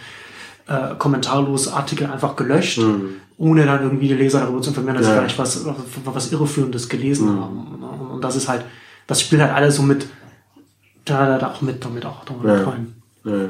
[0.67, 3.15] äh, kommentarlos Artikel einfach gelöscht, mhm.
[3.37, 5.13] ohne dann irgendwie die Leser darüber zu informieren, dass ja.
[5.13, 5.65] sie vielleicht was,
[6.05, 7.39] was Irreführendes gelesen mhm.
[7.39, 7.83] haben.
[8.13, 8.65] Und das ist halt,
[9.07, 10.07] das spielt halt alles so mit,
[11.05, 12.63] da, da auch mit, damit auch damit ja.
[12.63, 12.93] rein.
[13.23, 13.49] Ja.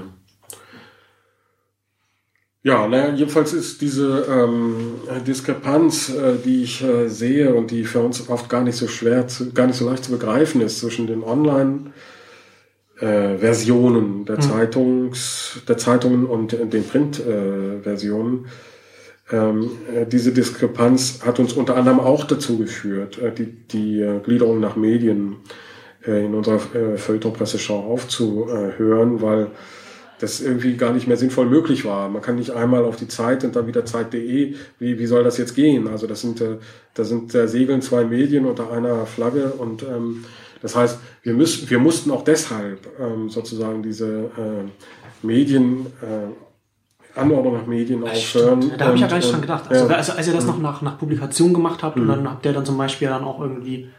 [2.64, 4.96] Ja, naja, jedenfalls ist diese ähm,
[5.28, 9.28] Diskrepanz, äh, die ich äh, sehe und die für uns oft gar nicht so schwer,
[9.28, 11.92] zu, gar nicht so leicht zu begreifen ist zwischen den Online-
[13.00, 14.42] äh, Versionen der, mhm.
[14.42, 18.46] Zeitungs, der Zeitungen und den Print-Versionen.
[18.46, 18.50] Äh,
[19.32, 24.20] ähm, äh, diese Diskrepanz hat uns unter anderem auch dazu geführt, äh, die, die äh,
[24.20, 25.38] Gliederung nach Medien
[26.06, 29.48] äh, in unserer äh, Feuilleton-Presseschau aufzuhören, weil
[30.20, 32.08] das irgendwie gar nicht mehr sinnvoll möglich war.
[32.08, 34.54] Man kann nicht einmal auf die Zeit und dann wieder Zeit.de.
[34.80, 35.88] Wie, wie soll das jetzt gehen?
[35.88, 36.58] Also das sind, äh,
[36.94, 40.24] da sind segeln zwei Medien unter einer Flagge und ähm,
[40.66, 47.54] das heißt, wir, müssen, wir mussten auch deshalb ähm, sozusagen diese äh, Medien, äh, Anordnung
[47.54, 48.64] nach Medien das aufhören.
[48.64, 48.82] Stimmt.
[48.82, 49.70] Da habe ich ja gar nicht dran gedacht.
[49.70, 49.96] Also, ja.
[49.96, 52.02] also als ihr das noch nach, nach Publikation gemacht habt mhm.
[52.02, 53.90] und dann habt ihr dann zum Beispiel dann auch irgendwie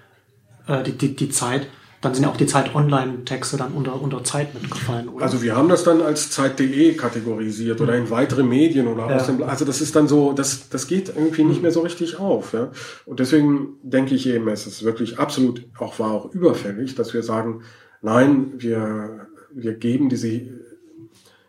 [0.67, 1.69] äh, die, die, die Zeit
[2.07, 5.25] dann sind ja auch die Zeit Online-Texte dann unter, unter Zeit mitgefallen, oder?
[5.25, 9.17] Also wir haben das dann als Zeit.de kategorisiert oder in weitere Medien oder ja.
[9.17, 12.21] aus dem, also das ist dann so, das, das geht irgendwie nicht mehr so richtig
[12.21, 12.71] auf, ja.
[13.07, 17.25] Und deswegen denke ich eben, es ist wirklich absolut, auch war auch überfällig, dass wir
[17.25, 17.63] sagen,
[18.03, 20.43] nein, wir, wir geben diese,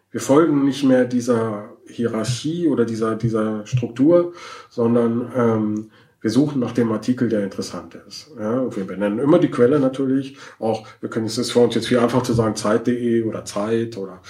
[0.10, 4.34] wir folgen nicht mehr dieser Hierarchie oder dieser, dieser Struktur,
[4.70, 5.92] sondern ähm,
[6.28, 8.32] wir suchen nach dem Artikel, der interessant ist.
[8.38, 10.36] Ja, wir benennen immer die Quelle natürlich.
[10.60, 13.96] Auch, wir können es ist für uns jetzt viel einfach zu sagen, Zeit.de oder Zeit
[13.96, 14.22] oder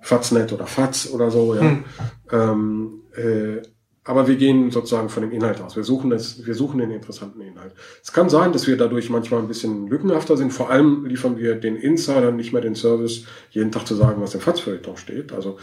[0.00, 1.54] Faznet oder Faz oder so.
[1.54, 1.60] Ja.
[1.60, 1.84] Hm.
[2.32, 3.60] Ähm, äh,
[4.02, 5.76] aber wir gehen sozusagen von dem Inhalt aus.
[5.76, 7.74] Wir suchen es, wir suchen den interessanten Inhalt.
[8.02, 10.54] Es kann sein, dass wir dadurch manchmal ein bisschen lückenhafter sind.
[10.54, 14.34] Vor allem liefern wir den Insidern nicht mehr den Service, jeden Tag zu sagen, was
[14.34, 15.34] im Faz-Feuilleton steht.
[15.34, 15.58] Also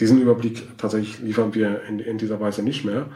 [0.00, 3.06] diesen Überblick tatsächlich liefern wir in, in dieser Weise nicht mehr.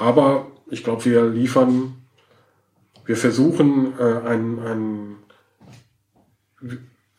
[0.00, 1.94] Aber ich glaube, wir liefern,
[3.04, 5.16] wir versuchen äh, ein, ein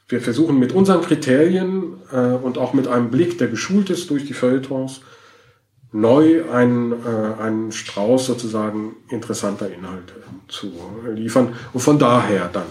[0.07, 4.25] wir versuchen mit unseren Kriterien äh, und auch mit einem Blick, der geschult ist durch
[4.25, 5.01] die Feuilletons,
[5.91, 10.15] neu einen, äh, einen Strauß sozusagen interessanter Inhalte
[10.47, 10.73] zu
[11.13, 12.65] liefern und von daher dann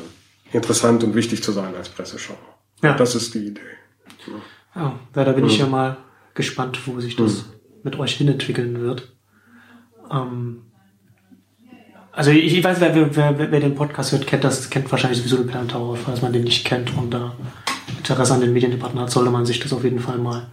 [0.53, 2.37] interessant und wichtig zu sein als Presseschau.
[2.83, 2.95] Ja.
[2.95, 3.61] Das ist die Idee.
[4.75, 5.51] Ja, ja da bin mhm.
[5.51, 5.99] ich ja mal
[6.35, 7.45] gespannt, wo sich das mhm.
[7.85, 9.13] mit euch hinentwickeln wird.
[10.11, 10.63] Ähm,
[12.13, 15.37] also ich, ich weiß, wer, wer, wer, den Podcast hört, kennt das, kennt wahrscheinlich sowieso
[15.37, 17.33] den Plan Tower, falls man den nicht kennt und da
[17.97, 20.49] Interesse an den Mediendebatten hat, sollte man sich das auf jeden Fall mal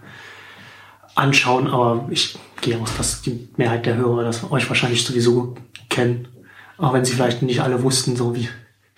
[1.14, 1.66] anschauen.
[1.66, 5.56] Aber ich gehe aus, dass die Mehrheit der Hörer das euch wahrscheinlich sowieso
[5.88, 6.28] kennen.
[6.76, 8.48] Auch wenn sie vielleicht nicht alle wussten, so wie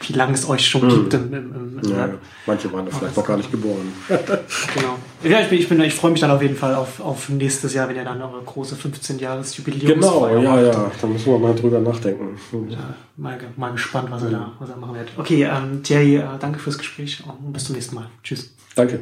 [0.01, 0.88] wie lange es euch schon hm.
[0.88, 2.09] gibt im, im, im ja,
[2.46, 3.92] Manche waren da vielleicht noch gar nicht geboren.
[4.09, 4.98] genau.
[5.22, 7.74] Ja, ich, bin, ich, bin, ich freue mich dann auf jeden Fall auf, auf nächstes
[7.74, 11.80] Jahr, wenn ihr dann eure große 15-Jahres-Jubiläum Genau, ja, ja, da müssen wir mal drüber
[11.80, 12.38] nachdenken.
[12.68, 15.11] Ja, mal, mal gespannt, was er da, was er machen wird.
[15.18, 18.07] Okay, ähm, Thierry, äh, danke fürs Gespräch und bis zum nächsten Mal.
[18.22, 18.55] Tschüss.
[18.74, 19.01] Danke.